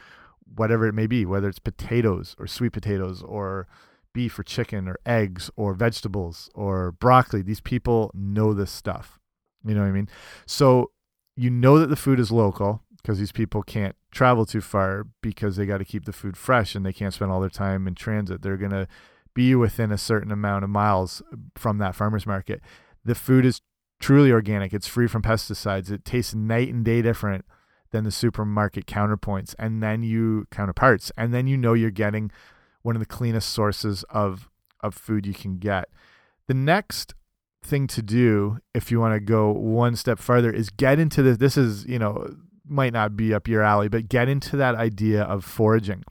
whatever 0.56 0.88
it 0.88 0.94
may 0.94 1.08
be, 1.08 1.26
whether 1.26 1.50
it's 1.50 1.60
potatoes 1.60 2.36
or 2.40 2.48
sweet 2.48 2.72
potatoes 2.72 3.22
or 3.22 3.68
beef 4.14 4.40
or 4.40 4.44
chicken 4.44 4.88
or 4.88 4.98
eggs 5.06 5.52
or 5.56 5.74
vegetables 5.74 6.50
or 6.56 6.94
broccoli. 6.94 7.42
These 7.42 7.62
people 7.62 8.12
know 8.14 8.54
this 8.54 8.72
stuff. 8.72 9.20
You 9.66 9.76
know 9.76 9.82
what 9.82 9.88
I 9.88 9.92
mean? 9.92 10.10
So 10.46 10.92
you 11.36 11.50
know 11.50 11.78
that 11.80 11.88
the 11.88 11.96
food 11.96 12.20
is 12.20 12.32
local 12.32 12.82
because 12.98 13.20
these 13.20 13.32
people 13.34 13.62
can't 13.62 13.96
travel 14.16 14.46
too 14.46 14.62
far 14.62 15.06
because 15.22 15.58
they 15.58 15.66
got 15.66 15.78
to 15.78 15.86
keep 15.86 16.06
the 16.06 16.14
food 16.14 16.38
fresh 16.38 16.74
and 16.74 16.86
they 16.86 16.94
can't 16.94 17.14
spend 17.14 17.32
all 17.32 17.42
their 17.42 17.50
time 17.50 17.88
in 17.88 17.94
transit. 17.94 18.42
They're 18.42 18.58
going 18.58 18.72
to 18.72 18.88
be 19.36 19.54
within 19.54 19.92
a 19.92 19.98
certain 19.98 20.32
amount 20.32 20.64
of 20.64 20.70
miles 20.70 21.22
from 21.56 21.78
that 21.80 21.94
farmer's 21.94 22.26
market. 22.26 22.62
The 23.04 23.14
food 23.14 23.46
is 23.46 23.62
truly 24.00 24.32
organic. 24.32 24.74
It's 24.74 24.88
free 24.88 25.08
from 25.08 25.22
pesticides. 25.22 25.92
It 25.92 26.06
tastes 26.06 26.34
night 26.34 26.74
and 26.74 26.84
day 26.84 27.02
different 27.02 27.46
than 27.92 28.04
the 28.04 28.12
supermarket 28.12 28.86
counterpoints 28.88 29.54
and 29.60 29.82
then 29.82 30.04
you 30.04 30.46
counterparts 30.52 31.12
and 31.18 31.34
then 31.34 31.48
you 31.48 31.56
know 31.56 31.74
you're 31.74 31.92
getting 31.92 32.30
one 32.82 32.96
of 32.96 33.00
the 33.00 33.06
cleanest 33.06 33.50
sources 33.50 34.04
of 34.10 34.50
of 34.82 34.94
food 34.94 35.26
you 35.26 35.34
can 35.34 35.60
get 35.60 35.88
the 36.48 36.54
next 36.54 37.14
thing 37.64 37.88
to 37.88 38.02
do 38.02 38.60
if 38.74 38.92
you 38.92 39.00
want 39.00 39.14
to 39.14 39.20
go 39.22 39.50
one 39.50 39.96
step 39.96 40.20
further 40.20 40.52
is 40.52 40.70
get 40.70 41.00
into 41.00 41.24
this 41.24 41.38
this 41.38 41.56
is 41.56 41.86
you 41.86 41.98
know 41.98 42.36
might 42.68 42.94
not 42.94 43.16
be 43.16 43.34
up 43.34 43.48
your 43.48 43.62
alley 43.62 43.88
but 43.88 44.10
get 44.10 44.28
into 44.28 44.58
that 44.58 44.76
idea 44.76 45.24
of 45.24 45.44
foraging 45.44 46.04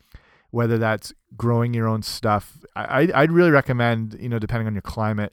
whether 0.51 0.79
that's 0.79 1.13
growing 1.37 1.75
your 1.75 1.89
own 1.89 2.01
stuff. 2.01 2.59
I, 2.77 3.11
i'd 3.15 3.33
really 3.33 3.51
recommend 3.51 4.17
you 4.21 4.29
know 4.29 4.39
depending 4.39 4.67
on 4.67 4.75
your 4.75 4.83
climate 4.83 5.33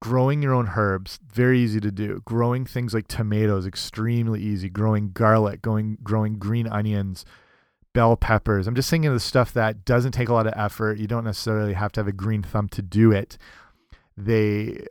growing 0.00 0.42
your 0.42 0.54
own 0.54 0.70
herbs 0.76 1.18
very 1.32 1.58
easy 1.58 1.80
to 1.80 1.90
do. 1.90 2.22
Growing 2.24 2.64
things 2.64 2.94
like 2.94 3.08
tomatoes 3.08 3.66
extremely 3.66 4.40
easy. 4.40 4.68
Growing 4.68 5.10
garlic 5.10 5.62
going 5.62 5.98
growing 6.02 6.38
green 6.38 6.66
onions 6.66 7.24
bell 7.92 8.16
peppers. 8.16 8.66
I'm 8.66 8.74
just 8.74 8.90
thinking 8.90 9.08
of 9.08 9.14
the 9.14 9.20
stuff 9.20 9.54
that 9.54 9.84
doesn't 9.84 10.12
take 10.12 10.28
a 10.28 10.34
lot 10.34 10.46
of 10.46 10.52
effort. 10.54 10.98
You 10.98 11.06
don't 11.06 11.24
necessarily 11.24 11.72
have 11.72 11.92
to 11.92 12.00
have 12.00 12.08
a 12.08 12.12
green 12.12 12.42
thumb 12.42 12.68
to 12.68 12.82
do 12.82 13.10
it. 13.10 13.38
They 14.16 14.86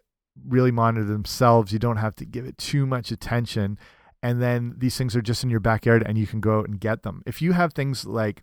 really 0.48 0.72
monitor 0.72 1.06
themselves. 1.06 1.72
You 1.72 1.80
don't 1.80 1.98
have 1.98 2.16
to 2.16 2.26
give 2.26 2.46
it 2.46 2.58
too 2.58 2.86
much 2.86 3.12
attention 3.12 3.78
and 4.26 4.42
then 4.42 4.74
these 4.76 4.98
things 4.98 5.16
are 5.16 5.22
just 5.22 5.44
in 5.44 5.52
your 5.52 5.60
backyard 5.60 6.02
and 6.04 6.18
you 6.18 6.26
can 6.26 6.40
go 6.40 6.58
out 6.58 6.68
and 6.68 6.80
get 6.80 7.04
them. 7.04 7.22
If 7.28 7.44
you 7.44 7.52
have 7.52 7.74
things 7.74 8.06
like 8.06 8.42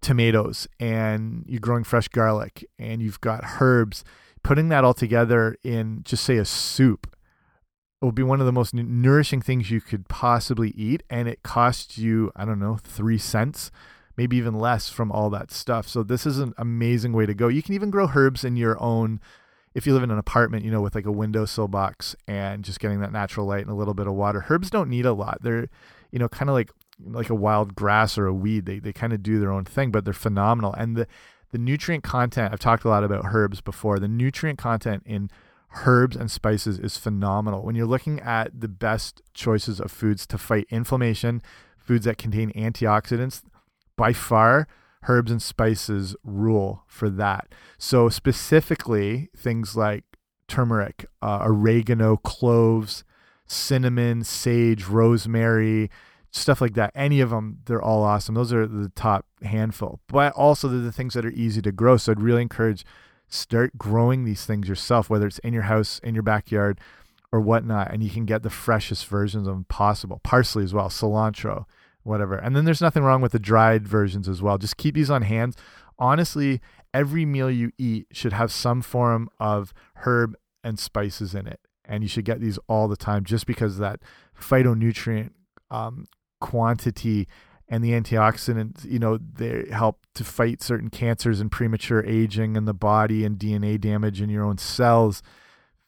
tomatoes 0.00 0.66
and 0.80 1.44
you're 1.46 1.60
growing 1.60 1.84
fresh 1.84 2.08
garlic 2.08 2.64
and 2.76 3.00
you've 3.00 3.20
got 3.20 3.44
herbs 3.60 4.02
putting 4.42 4.68
that 4.68 4.82
all 4.82 4.92
together 4.92 5.56
in 5.62 6.00
just 6.02 6.24
say 6.24 6.36
a 6.36 6.44
soup 6.44 7.14
will 8.02 8.10
be 8.10 8.24
one 8.24 8.40
of 8.40 8.46
the 8.46 8.50
most 8.50 8.74
nourishing 8.74 9.40
things 9.40 9.70
you 9.70 9.80
could 9.80 10.08
possibly 10.08 10.70
eat 10.70 11.04
and 11.08 11.28
it 11.28 11.44
costs 11.44 11.96
you 11.96 12.32
i 12.34 12.44
don't 12.44 12.58
know 12.58 12.76
3 12.82 13.18
cents 13.18 13.70
maybe 14.16 14.36
even 14.36 14.54
less 14.54 14.90
from 14.90 15.12
all 15.12 15.30
that 15.30 15.50
stuff. 15.50 15.88
So 15.88 16.02
this 16.02 16.26
is 16.26 16.38
an 16.38 16.52
amazing 16.58 17.12
way 17.12 17.24
to 17.24 17.32
go. 17.32 17.48
You 17.48 17.62
can 17.62 17.74
even 17.74 17.88
grow 17.88 18.10
herbs 18.14 18.44
in 18.44 18.56
your 18.56 18.76
own 18.82 19.20
if 19.74 19.86
you 19.86 19.94
live 19.94 20.02
in 20.02 20.10
an 20.10 20.18
apartment 20.18 20.64
you 20.64 20.70
know 20.70 20.80
with 20.80 20.94
like 20.94 21.06
a 21.06 21.12
windowsill 21.12 21.68
box 21.68 22.16
and 22.26 22.64
just 22.64 22.80
getting 22.80 23.00
that 23.00 23.12
natural 23.12 23.46
light 23.46 23.62
and 23.62 23.70
a 23.70 23.74
little 23.74 23.94
bit 23.94 24.06
of 24.06 24.14
water 24.14 24.44
herbs 24.48 24.70
don't 24.70 24.88
need 24.88 25.06
a 25.06 25.12
lot. 25.12 25.38
They're 25.42 25.68
you 26.10 26.18
know 26.18 26.28
kind 26.28 26.48
of 26.48 26.54
like 26.54 26.70
like 27.02 27.30
a 27.30 27.34
wild 27.34 27.74
grass 27.74 28.18
or 28.18 28.26
a 28.26 28.34
weed. 28.34 28.66
They, 28.66 28.78
they 28.78 28.92
kind 28.92 29.12
of 29.12 29.22
do 29.22 29.40
their 29.40 29.52
own 29.52 29.64
thing 29.64 29.90
but 29.90 30.04
they're 30.04 30.14
phenomenal. 30.14 30.72
And 30.74 30.96
the 30.96 31.06
the 31.52 31.58
nutrient 31.58 32.04
content 32.04 32.52
i've 32.52 32.60
talked 32.60 32.84
a 32.84 32.88
lot 32.88 33.04
about 33.04 33.24
herbs 33.32 33.60
before. 33.60 33.98
The 33.98 34.08
nutrient 34.08 34.58
content 34.58 35.02
in 35.06 35.30
herbs 35.84 36.16
and 36.16 36.30
spices 36.30 36.78
is 36.78 36.96
phenomenal. 36.96 37.62
When 37.62 37.74
you're 37.74 37.86
looking 37.86 38.20
at 38.20 38.60
the 38.60 38.68
best 38.68 39.22
choices 39.34 39.80
of 39.80 39.90
foods 39.92 40.26
to 40.26 40.38
fight 40.38 40.66
inflammation, 40.70 41.42
foods 41.78 42.04
that 42.04 42.18
contain 42.18 42.52
antioxidants, 42.52 43.42
by 43.96 44.12
far, 44.12 44.66
herbs 45.08 45.30
and 45.30 45.42
spices 45.42 46.14
rule 46.24 46.84
for 46.86 47.08
that. 47.10 47.48
So, 47.78 48.08
specifically, 48.08 49.30
things 49.36 49.76
like 49.76 50.04
turmeric, 50.48 51.06
uh, 51.22 51.40
oregano, 51.42 52.16
cloves, 52.16 53.04
cinnamon, 53.46 54.24
sage, 54.24 54.86
rosemary, 54.86 55.90
stuff 56.30 56.60
like 56.60 56.74
that. 56.74 56.92
Any 56.94 57.20
of 57.20 57.30
them, 57.30 57.58
they're 57.64 57.82
all 57.82 58.02
awesome. 58.02 58.34
Those 58.34 58.52
are 58.52 58.66
the 58.66 58.90
top 58.90 59.26
handful. 59.42 60.00
But 60.06 60.32
also, 60.34 60.68
they're 60.68 60.80
the 60.80 60.92
things 60.92 61.14
that 61.14 61.24
are 61.24 61.30
easy 61.30 61.62
to 61.62 61.72
grow. 61.72 61.96
So, 61.96 62.12
I'd 62.12 62.20
really 62.20 62.42
encourage 62.42 62.84
start 63.32 63.78
growing 63.78 64.24
these 64.24 64.44
things 64.44 64.68
yourself, 64.68 65.08
whether 65.08 65.26
it's 65.26 65.38
in 65.38 65.52
your 65.52 65.62
house, 65.62 66.00
in 66.02 66.14
your 66.14 66.22
backyard, 66.22 66.80
or 67.32 67.40
whatnot, 67.40 67.92
and 67.92 68.02
you 68.02 68.10
can 68.10 68.24
get 68.24 68.42
the 68.42 68.50
freshest 68.50 69.06
versions 69.06 69.46
of 69.46 69.54
them 69.54 69.64
possible. 69.68 70.20
Parsley 70.24 70.64
as 70.64 70.74
well, 70.74 70.88
cilantro, 70.88 71.64
whatever. 72.02 72.36
And 72.36 72.56
then 72.56 72.64
there's 72.64 72.80
nothing 72.80 73.02
wrong 73.02 73.20
with 73.20 73.32
the 73.32 73.38
dried 73.38 73.86
versions 73.86 74.28
as 74.28 74.42
well. 74.42 74.58
Just 74.58 74.76
keep 74.76 74.94
these 74.94 75.10
on 75.10 75.22
hand. 75.22 75.56
Honestly, 75.98 76.60
every 76.94 77.24
meal 77.24 77.50
you 77.50 77.72
eat 77.78 78.06
should 78.12 78.32
have 78.32 78.52
some 78.52 78.82
form 78.82 79.28
of 79.38 79.72
herb 79.96 80.36
and 80.64 80.78
spices 80.78 81.34
in 81.34 81.46
it. 81.46 81.60
And 81.84 82.02
you 82.02 82.08
should 82.08 82.24
get 82.24 82.40
these 82.40 82.58
all 82.68 82.88
the 82.88 82.96
time 82.96 83.24
just 83.24 83.46
because 83.46 83.78
that 83.78 84.00
phytonutrient 84.38 85.30
um, 85.70 86.06
quantity 86.40 87.26
and 87.68 87.84
the 87.84 87.92
antioxidants, 87.92 88.84
you 88.84 88.98
know, 88.98 89.18
they 89.18 89.66
help 89.70 90.04
to 90.14 90.24
fight 90.24 90.60
certain 90.60 90.90
cancers 90.90 91.40
and 91.40 91.52
premature 91.52 92.04
aging 92.04 92.56
in 92.56 92.64
the 92.64 92.74
body 92.74 93.24
and 93.24 93.38
DNA 93.38 93.80
damage 93.80 94.20
in 94.20 94.28
your 94.28 94.44
own 94.44 94.58
cells. 94.58 95.22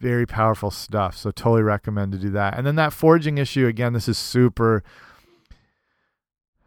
Very 0.01 0.27
powerful 0.27 0.70
stuff. 0.70 1.16
So 1.16 1.31
totally 1.31 1.62
recommend 1.62 2.12
to 2.12 2.18
do 2.18 2.31
that. 2.31 2.57
And 2.57 2.66
then 2.66 2.77
that 2.77 2.92
foraging 2.92 3.38
issue, 3.38 3.66
again, 3.66 3.92
this 3.92 4.09
is 4.09 4.16
super 4.16 4.85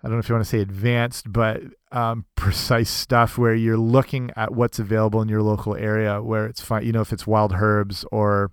I 0.06 0.08
don't 0.08 0.18
know 0.18 0.20
if 0.20 0.30
you 0.30 0.36
want 0.36 0.46
to 0.46 0.50
say 0.50 0.60
advanced, 0.60 1.34
but 1.34 1.64
um, 1.92 2.26
precise 2.36 2.92
stuff 2.92 3.40
where 3.40 3.56
you're 3.56 3.76
looking 3.76 4.30
at 4.36 4.54
what's 4.54 4.78
available 4.78 5.20
in 5.20 5.30
your 5.30 5.42
local 5.42 5.76
area, 5.76 6.22
where 6.22 6.46
it's 6.46 6.62
fine, 6.62 6.86
you 6.86 6.92
know, 6.92 7.02
if 7.02 7.12
it's 7.12 7.26
wild 7.26 7.54
herbs 7.54 8.06
or 8.12 8.52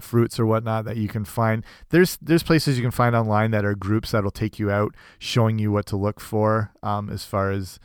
fruits 0.00 0.40
or 0.40 0.46
whatnot 0.46 0.84
that 0.84 0.96
you 0.96 1.06
can 1.06 1.24
find. 1.24 1.64
There's 1.90 2.18
there's 2.20 2.42
places 2.42 2.76
you 2.76 2.82
can 2.82 2.90
find 2.90 3.14
online 3.14 3.52
that 3.52 3.64
are 3.64 3.76
groups 3.76 4.10
that'll 4.10 4.32
take 4.32 4.58
you 4.58 4.68
out, 4.68 4.96
showing 5.20 5.60
you 5.60 5.70
what 5.70 5.86
to 5.86 5.96
look 5.96 6.18
for 6.18 6.72
um, 6.82 7.08
as 7.08 7.22
far 7.22 7.52
as 7.52 7.78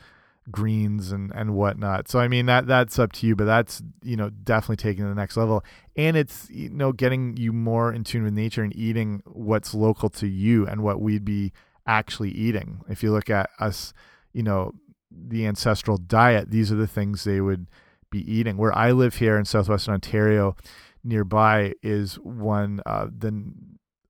greens 0.50 1.12
and 1.12 1.30
and 1.32 1.54
whatnot. 1.54 2.08
So 2.08 2.18
I 2.18 2.26
mean 2.26 2.46
that 2.46 2.66
that's 2.66 2.98
up 2.98 3.12
to 3.12 3.26
you, 3.28 3.36
but 3.36 3.44
that's 3.44 3.84
you 4.02 4.16
know 4.16 4.30
definitely 4.30 4.82
taking 4.82 5.08
the 5.08 5.14
next 5.14 5.36
level, 5.36 5.64
and 5.94 6.16
it's 6.16 6.50
you 6.50 6.70
know 6.70 6.90
getting 6.90 7.36
you 7.36 7.52
more 7.52 7.92
in 7.92 8.02
tune 8.02 8.24
with 8.24 8.34
nature 8.34 8.64
and 8.64 8.74
eating 8.74 9.22
what's 9.26 9.74
local 9.74 10.10
to 10.10 10.26
you 10.26 10.66
and 10.66 10.82
what 10.82 11.00
we'd 11.00 11.24
be 11.24 11.52
actually 11.86 12.30
eating. 12.30 12.80
If 12.88 13.02
you 13.02 13.12
look 13.12 13.30
at 13.30 13.50
us, 13.58 13.92
you 14.32 14.42
know 14.42 14.72
the 15.10 15.46
ancestral 15.46 15.96
diet, 15.96 16.50
these 16.50 16.72
are 16.72 16.76
the 16.76 16.86
things 16.86 17.24
they 17.24 17.40
would 17.40 17.66
be 18.10 18.20
eating. 18.30 18.56
Where 18.56 18.76
I 18.76 18.92
live 18.92 19.16
here 19.16 19.38
in 19.38 19.44
southwestern 19.44 19.94
Ontario, 19.94 20.56
nearby 21.02 21.74
is 21.82 22.14
one 22.14 22.80
uh, 22.86 23.06
the 23.16 23.52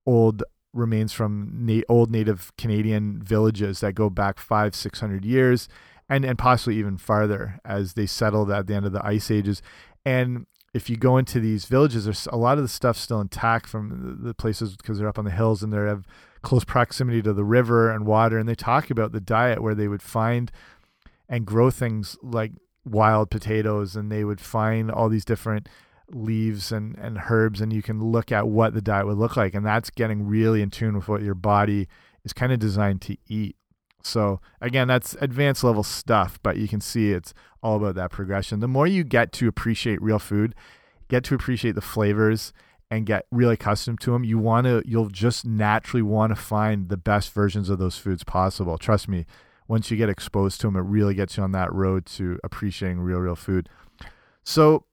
old 0.05 0.43
remains 0.73 1.13
from 1.13 1.51
na 1.53 1.81
old 1.87 2.11
native 2.11 2.51
Canadian 2.57 3.21
villages 3.21 3.79
that 3.79 3.93
go 3.93 4.09
back 4.09 4.39
five 4.39 4.75
six 4.75 4.99
hundred 4.99 5.25
years, 5.25 5.67
and 6.09 6.25
and 6.25 6.37
possibly 6.37 6.77
even 6.77 6.97
farther 6.97 7.59
as 7.65 7.93
they 7.93 8.05
settled 8.05 8.51
at 8.51 8.67
the 8.67 8.75
end 8.75 8.85
of 8.85 8.93
the 8.93 9.05
ice 9.05 9.31
ages. 9.31 9.61
And 10.05 10.45
if 10.75 10.89
you 10.89 10.97
go 10.97 11.17
into 11.17 11.39
these 11.39 11.63
villages, 11.63 12.03
there's 12.03 12.27
a 12.33 12.35
lot 12.35 12.57
of 12.57 12.63
the 12.63 12.67
stuff 12.67 12.97
still 12.97 13.21
intact 13.21 13.65
from 13.65 14.19
the, 14.21 14.33
places 14.33 14.75
because 14.75 14.99
they're 14.99 15.07
up 15.07 15.17
on 15.17 15.23
the 15.23 15.31
hills 15.31 15.63
and 15.63 15.71
they 15.71 15.77
have 15.77 16.05
close 16.41 16.65
proximity 16.65 17.21
to 17.21 17.31
the 17.31 17.45
river 17.45 17.89
and 17.89 18.05
water. 18.05 18.37
And 18.37 18.47
they 18.47 18.55
talk 18.55 18.89
about 18.89 19.13
the 19.13 19.21
diet 19.21 19.63
where 19.63 19.73
they 19.73 19.87
would 19.87 20.01
find 20.01 20.51
and 21.29 21.45
grow 21.45 21.71
things 21.71 22.17
like 22.21 22.51
wild 22.83 23.31
potatoes, 23.31 23.95
and 23.95 24.11
they 24.11 24.25
would 24.25 24.41
find 24.41 24.91
all 24.91 25.07
these 25.07 25.23
different 25.23 25.69
leaves 26.11 26.73
and, 26.73 26.97
and 26.97 27.19
herbs 27.29 27.61
and 27.61 27.71
you 27.71 27.81
can 27.81 28.11
look 28.11 28.29
at 28.29 28.47
what 28.47 28.73
the 28.73 28.81
diet 28.81 29.07
would 29.07 29.17
look 29.17 29.35
like 29.35 29.55
and 29.55 29.65
that's 29.65 29.89
getting 29.89 30.27
really 30.27 30.61
in 30.61 30.69
tune 30.69 30.95
with 30.95 31.07
what 31.07 31.23
your 31.23 31.33
body 31.33 31.87
is 32.23 32.31
kind 32.31 32.51
of 32.53 32.59
designed 32.59 33.01
to 33.01 33.17
eat 33.27 33.55
so 34.05 34.39
again 34.61 34.87
that's 34.87 35.15
advanced 35.19 35.63
level 35.63 35.83
stuff 35.83 36.39
but 36.43 36.57
you 36.57 36.67
can 36.67 36.79
see 36.79 37.11
it's 37.11 37.33
all 37.63 37.77
about 37.77 37.95
that 37.95 38.11
progression. 38.11 38.59
The 38.59 38.67
more 38.67 38.85
you 38.85 39.03
get 39.03 39.31
to 39.33 39.47
appreciate 39.47 40.01
real 40.01 40.19
food 40.19 40.53
get 41.07 41.23
to 41.25 41.35
appreciate 41.35 41.75
the 41.75 41.81
flavors 41.81 42.53
and 42.91 43.05
get 43.05 43.25
really 43.31 43.55
accustomed 43.55 43.99
to 44.01 44.11
them 44.11 44.23
you 44.23 44.37
want 44.37 44.65
to 44.65 44.83
you'll 44.85 45.09
just 45.09 45.45
naturally 45.45 46.03
want 46.03 46.31
to 46.31 46.35
find 46.35 46.89
the 46.89 46.97
best 46.97 47.33
versions 47.33 47.69
of 47.69 47.79
those 47.79 47.97
foods 47.97 48.23
possible. 48.23 48.77
Trust 48.77 49.07
me 49.07 49.25
once 49.67 49.89
you 49.89 49.97
get 49.97 50.09
exposed 50.09 50.61
to 50.61 50.67
them 50.67 50.75
it 50.75 50.81
really 50.81 51.15
gets 51.15 51.37
you 51.37 51.43
on 51.43 51.51
that 51.53 51.73
road 51.73 52.05
to 52.05 52.39
appreciating 52.43 52.99
real 52.99 53.19
real 53.19 53.35
food. 53.35 53.67
So 54.43 54.85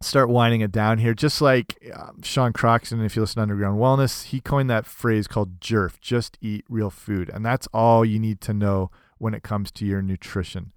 start 0.00 0.28
winding 0.28 0.60
it 0.62 0.72
down 0.72 0.98
here. 0.98 1.14
Just 1.14 1.40
like 1.40 1.76
um, 1.94 2.22
Sean 2.22 2.52
Croxton, 2.52 3.04
if 3.04 3.16
you 3.16 3.22
listen 3.22 3.36
to 3.36 3.42
Underground 3.42 3.78
Wellness, 3.78 4.24
he 4.24 4.40
coined 4.40 4.70
that 4.70 4.86
phrase 4.86 5.26
called 5.26 5.60
JERF, 5.60 6.00
just 6.00 6.38
eat 6.40 6.64
real 6.68 6.90
food. 6.90 7.30
And 7.32 7.44
that's 7.44 7.68
all 7.72 8.04
you 8.04 8.18
need 8.18 8.40
to 8.42 8.54
know 8.54 8.90
when 9.18 9.34
it 9.34 9.42
comes 9.42 9.70
to 9.72 9.84
your 9.84 10.00
nutrition. 10.00 10.72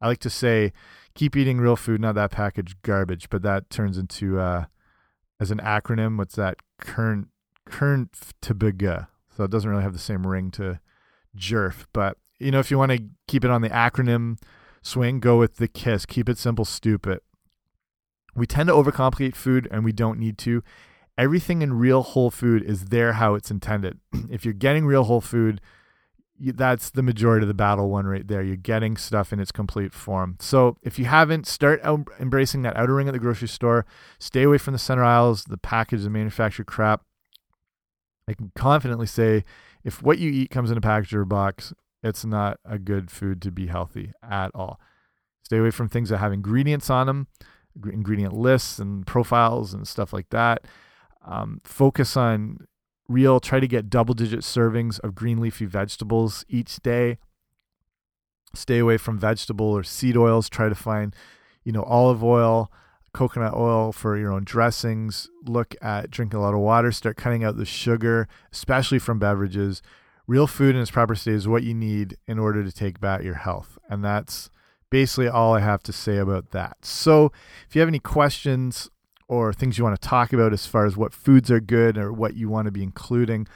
I 0.00 0.06
like 0.06 0.20
to 0.20 0.30
say, 0.30 0.72
keep 1.14 1.36
eating 1.36 1.58
real 1.58 1.76
food, 1.76 2.00
not 2.00 2.14
that 2.14 2.30
packaged 2.30 2.80
garbage, 2.82 3.28
but 3.28 3.42
that 3.42 3.68
turns 3.70 3.98
into, 3.98 4.38
uh, 4.38 4.66
as 5.40 5.50
an 5.50 5.58
acronym, 5.58 6.16
what's 6.16 6.36
that? 6.36 6.56
Current, 6.78 7.28
current 7.66 8.12
TBG. 8.40 9.08
So 9.36 9.44
it 9.44 9.50
doesn't 9.50 9.68
really 9.68 9.82
have 9.82 9.92
the 9.92 9.98
same 9.98 10.26
ring 10.26 10.50
to 10.52 10.80
JERF. 11.36 11.86
But, 11.92 12.18
you 12.38 12.50
know, 12.50 12.60
if 12.60 12.70
you 12.70 12.78
want 12.78 12.92
to 12.92 13.02
keep 13.26 13.44
it 13.44 13.50
on 13.50 13.62
the 13.62 13.70
acronym 13.70 14.38
swing, 14.82 15.18
go 15.18 15.38
with 15.38 15.56
the 15.56 15.68
KISS. 15.68 16.06
Keep 16.06 16.28
it 16.28 16.38
simple, 16.38 16.64
stupid 16.64 17.20
we 18.34 18.46
tend 18.46 18.68
to 18.68 18.74
overcomplicate 18.74 19.34
food 19.34 19.68
and 19.70 19.84
we 19.84 19.92
don't 19.92 20.18
need 20.18 20.38
to. 20.38 20.62
Everything 21.18 21.62
in 21.62 21.74
real 21.74 22.02
whole 22.02 22.30
food 22.30 22.62
is 22.62 22.86
there 22.86 23.14
how 23.14 23.34
it's 23.34 23.50
intended. 23.50 23.98
if 24.30 24.44
you're 24.44 24.54
getting 24.54 24.86
real 24.86 25.04
whole 25.04 25.20
food, 25.20 25.60
that's 26.40 26.90
the 26.90 27.02
majority 27.02 27.44
of 27.44 27.48
the 27.48 27.54
battle 27.54 27.90
one 27.90 28.06
right 28.06 28.26
there. 28.26 28.42
You're 28.42 28.56
getting 28.56 28.96
stuff 28.96 29.32
in 29.32 29.40
its 29.40 29.52
complete 29.52 29.92
form. 29.92 30.36
So 30.40 30.78
if 30.82 30.98
you 30.98 31.04
haven't, 31.04 31.46
start 31.46 31.82
embracing 32.18 32.62
that 32.62 32.76
outer 32.76 32.94
ring 32.94 33.08
at 33.08 33.12
the 33.12 33.18
grocery 33.18 33.48
store. 33.48 33.84
Stay 34.18 34.44
away 34.44 34.56
from 34.56 34.72
the 34.72 34.78
center 34.78 35.04
aisles, 35.04 35.44
the 35.44 35.58
packaged 35.58 36.04
and 36.04 36.14
manufactured 36.14 36.66
crap. 36.66 37.02
I 38.26 38.32
can 38.32 38.52
confidently 38.54 39.06
say 39.06 39.44
if 39.84 40.02
what 40.02 40.18
you 40.18 40.30
eat 40.30 40.50
comes 40.50 40.70
in 40.70 40.78
a 40.78 40.80
package 40.80 41.12
or 41.12 41.22
a 41.22 41.26
box, 41.26 41.74
it's 42.02 42.24
not 42.24 42.58
a 42.64 42.78
good 42.78 43.10
food 43.10 43.42
to 43.42 43.50
be 43.50 43.66
healthy 43.66 44.12
at 44.22 44.50
all. 44.54 44.80
Stay 45.42 45.58
away 45.58 45.70
from 45.70 45.88
things 45.88 46.08
that 46.08 46.18
have 46.18 46.32
ingredients 46.32 46.88
on 46.88 47.06
them 47.06 47.26
ingredient 47.90 48.34
lists 48.34 48.78
and 48.78 49.06
profiles 49.06 49.72
and 49.74 49.86
stuff 49.86 50.12
like 50.12 50.30
that. 50.30 50.64
Um, 51.24 51.60
focus 51.64 52.16
on 52.16 52.66
real, 53.08 53.40
try 53.40 53.60
to 53.60 53.68
get 53.68 53.90
double 53.90 54.14
digit 54.14 54.40
servings 54.40 55.00
of 55.00 55.14
green 55.14 55.40
leafy 55.40 55.66
vegetables 55.66 56.44
each 56.48 56.80
day. 56.80 57.18
Stay 58.54 58.78
away 58.78 58.96
from 58.96 59.18
vegetable 59.18 59.66
or 59.66 59.82
seed 59.82 60.16
oils. 60.16 60.48
Try 60.48 60.68
to 60.68 60.74
find, 60.74 61.14
you 61.64 61.72
know, 61.72 61.82
olive 61.84 62.24
oil, 62.24 62.70
coconut 63.12 63.54
oil 63.54 63.92
for 63.92 64.16
your 64.16 64.32
own 64.32 64.44
dressings. 64.44 65.28
Look 65.44 65.74
at 65.80 66.10
drinking 66.10 66.38
a 66.38 66.42
lot 66.42 66.54
of 66.54 66.60
water. 66.60 66.90
Start 66.90 67.16
cutting 67.16 67.44
out 67.44 67.56
the 67.56 67.64
sugar, 67.64 68.28
especially 68.52 68.98
from 68.98 69.18
beverages. 69.18 69.82
Real 70.26 70.46
food 70.46 70.74
in 70.74 70.80
its 70.80 70.90
proper 70.90 71.14
state 71.14 71.34
is 71.34 71.48
what 71.48 71.62
you 71.62 71.74
need 71.74 72.16
in 72.26 72.38
order 72.38 72.64
to 72.64 72.72
take 72.72 73.00
back 73.00 73.22
your 73.22 73.34
health. 73.34 73.78
And 73.88 74.04
that's 74.04 74.50
basically 74.90 75.28
all 75.28 75.54
I 75.54 75.60
have 75.60 75.82
to 75.84 75.92
say 75.92 76.18
about 76.18 76.50
that. 76.50 76.84
So, 76.84 77.32
if 77.68 77.74
you 77.74 77.80
have 77.80 77.88
any 77.88 78.00
questions 78.00 78.90
or 79.28 79.52
things 79.52 79.78
you 79.78 79.84
want 79.84 80.00
to 80.00 80.08
talk 80.08 80.32
about 80.32 80.52
as 80.52 80.66
far 80.66 80.86
as 80.86 80.96
what 80.96 81.14
foods 81.14 81.50
are 81.50 81.60
good 81.60 81.96
or 81.96 82.12
what 82.12 82.34
you 82.34 82.48
want 82.48 82.66
to 82.66 82.72
be 82.72 82.82
including, 82.82 83.46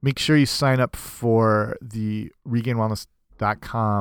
make 0.00 0.18
sure 0.18 0.36
you 0.36 0.46
sign 0.46 0.80
up 0.80 0.94
for 0.94 1.76
the 1.82 2.30
Regained 2.44 2.78
Wellness 2.78 3.06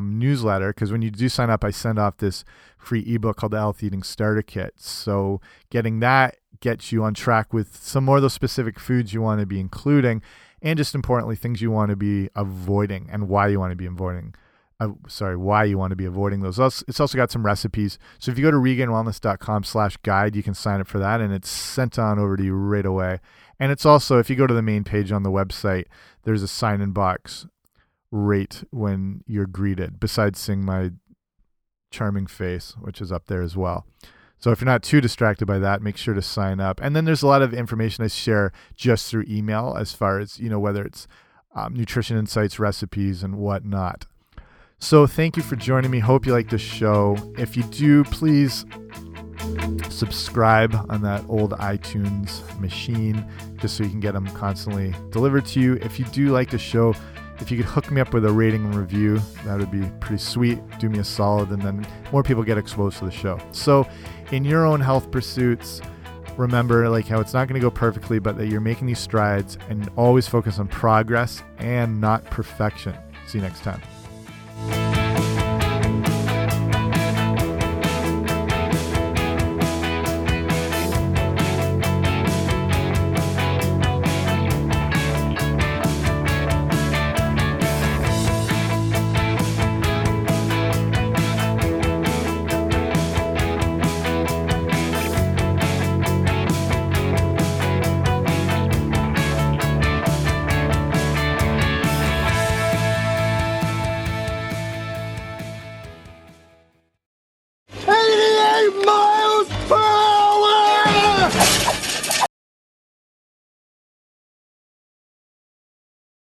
newsletter 0.03 0.69
because 0.73 0.91
when 0.91 1.01
you 1.01 1.11
do 1.11 1.27
sign 1.27 1.49
up, 1.49 1.63
I 1.63 1.71
send 1.71 1.99
off 1.99 2.17
this 2.17 2.43
free 2.77 3.01
ebook 3.01 3.37
called 3.37 3.51
the 3.51 3.57
Health 3.57 3.83
Eating 3.83 4.03
Starter 4.03 4.41
Kit. 4.41 4.75
So 4.77 5.41
getting 5.69 5.99
that 5.99 6.37
gets 6.61 6.91
you 6.91 7.03
on 7.03 7.13
track 7.13 7.53
with 7.53 7.75
some 7.75 8.05
more 8.05 8.17
of 8.17 8.21
those 8.21 8.33
specific 8.33 8.79
foods 8.79 9.13
you 9.13 9.21
want 9.21 9.39
to 9.41 9.45
be 9.45 9.59
including, 9.59 10.21
and 10.61 10.77
just 10.77 10.95
importantly, 10.95 11.35
things 11.35 11.61
you 11.61 11.69
want 11.69 11.89
to 11.89 11.95
be 11.95 12.29
avoiding 12.35 13.09
and 13.11 13.27
why 13.27 13.47
you 13.47 13.59
want 13.59 13.71
to 13.71 13.75
be 13.75 13.85
avoiding. 13.85 14.33
Uh, 14.79 14.89
sorry, 15.07 15.37
why 15.37 15.63
you 15.63 15.77
want 15.77 15.91
to 15.91 15.95
be 15.95 16.05
avoiding 16.05 16.41
those. 16.41 16.59
It's 16.87 16.99
also 16.99 17.17
got 17.17 17.31
some 17.31 17.45
recipes. 17.45 17.97
So 18.19 18.31
if 18.31 18.37
you 18.37 18.43
go 18.43 18.51
to 18.51 18.57
regainedwellness.com 18.57 19.63
slash 19.63 19.95
guide, 19.97 20.35
you 20.35 20.43
can 20.43 20.53
sign 20.53 20.81
up 20.81 20.87
for 20.87 20.99
that 20.99 21.21
and 21.21 21.33
it's 21.33 21.49
sent 21.49 21.97
on 21.97 22.19
over 22.19 22.35
to 22.35 22.43
you 22.43 22.53
right 22.53 22.85
away. 22.85 23.21
And 23.57 23.71
it's 23.71 23.85
also, 23.85 24.19
if 24.19 24.29
you 24.29 24.35
go 24.35 24.47
to 24.47 24.53
the 24.53 24.61
main 24.61 24.83
page 24.83 25.13
on 25.13 25.23
the 25.23 25.31
website, 25.31 25.85
there's 26.23 26.43
a 26.43 26.47
sign 26.47 26.81
in 26.81 26.91
box 26.91 27.47
rate 28.11 28.65
when 28.71 29.23
you're 29.25 29.47
greeted, 29.47 29.99
besides 29.99 30.39
seeing 30.39 30.65
my 30.65 30.91
charming 31.89 32.27
face, 32.27 32.75
which 32.81 32.99
is 32.99 33.11
up 33.13 33.27
there 33.27 33.41
as 33.41 33.55
well. 33.55 33.85
So 34.37 34.51
if 34.51 34.59
you're 34.59 34.65
not 34.65 34.83
too 34.83 34.99
distracted 34.99 35.45
by 35.45 35.59
that, 35.59 35.81
make 35.81 35.95
sure 35.95 36.13
to 36.13 36.21
sign 36.21 36.59
up. 36.59 36.81
And 36.83 36.93
then 36.95 37.05
there's 37.05 37.23
a 37.23 37.27
lot 37.27 37.41
of 37.41 37.53
information 37.53 38.03
I 38.03 38.07
share 38.07 38.51
just 38.75 39.09
through 39.09 39.25
email 39.29 39.75
as 39.79 39.93
far 39.93 40.19
as, 40.19 40.37
you 40.37 40.49
know, 40.49 40.59
whether 40.59 40.83
it's 40.83 41.07
um, 41.55 41.73
nutrition 41.73 42.17
insights, 42.17 42.59
recipes, 42.59 43.23
and 43.23 43.37
whatnot. 43.37 44.05
So 44.79 45.07
thank 45.07 45.35
you 45.37 45.43
for 45.43 45.55
joining 45.55 45.89
me. 45.89 45.99
Hope 45.99 46.25
you 46.25 46.33
like 46.33 46.49
the 46.49 46.57
show. 46.57 47.17
If 47.37 47.57
you 47.57 47.63
do, 47.63 48.03
please 48.03 48.65
subscribe 49.89 50.75
on 50.89 51.01
that 51.01 51.23
old 51.27 51.51
iTunes 51.51 52.41
machine 52.59 53.25
just 53.57 53.77
so 53.77 53.83
you 53.83 53.89
can 53.89 53.99
get 53.99 54.13
them 54.13 54.27
constantly 54.27 54.93
delivered 55.11 55.45
to 55.47 55.59
you. 55.59 55.73
If 55.75 55.97
you 55.97 56.05
do 56.05 56.27
like 56.27 56.49
the 56.49 56.57
show, 56.57 56.93
if 57.39 57.51
you 57.51 57.57
could 57.57 57.65
hook 57.65 57.91
me 57.91 58.01
up 58.01 58.13
with 58.13 58.25
a 58.25 58.31
rating 58.31 58.65
and 58.65 58.75
review, 58.75 59.19
that 59.45 59.57
would 59.57 59.71
be 59.71 59.89
pretty 59.99 60.21
sweet. 60.21 60.59
Do 60.79 60.89
me 60.89 60.99
a 60.99 61.03
solid, 61.03 61.49
and 61.49 61.61
then 61.61 61.85
more 62.11 62.23
people 62.23 62.43
get 62.43 62.57
exposed 62.57 62.99
to 62.99 63.05
the 63.05 63.11
show. 63.11 63.39
So, 63.51 63.87
in 64.31 64.45
your 64.45 64.65
own 64.65 64.79
health 64.79 65.11
pursuits, 65.11 65.81
remember 66.37 66.87
like 66.89 67.07
how 67.07 67.19
it's 67.19 67.33
not 67.33 67.47
going 67.47 67.59
to 67.59 67.65
go 67.65 67.71
perfectly, 67.71 68.19
but 68.19 68.37
that 68.37 68.47
you're 68.47 68.61
making 68.61 68.87
these 68.87 68.99
strides 68.99 69.57
and 69.69 69.89
always 69.95 70.27
focus 70.27 70.59
on 70.59 70.67
progress 70.67 71.43
and 71.57 71.99
not 71.99 72.23
perfection. 72.25 72.95
See 73.27 73.37
you 73.37 73.43
next 73.43 73.61
time. 73.61 73.81
Bye. 74.55 74.84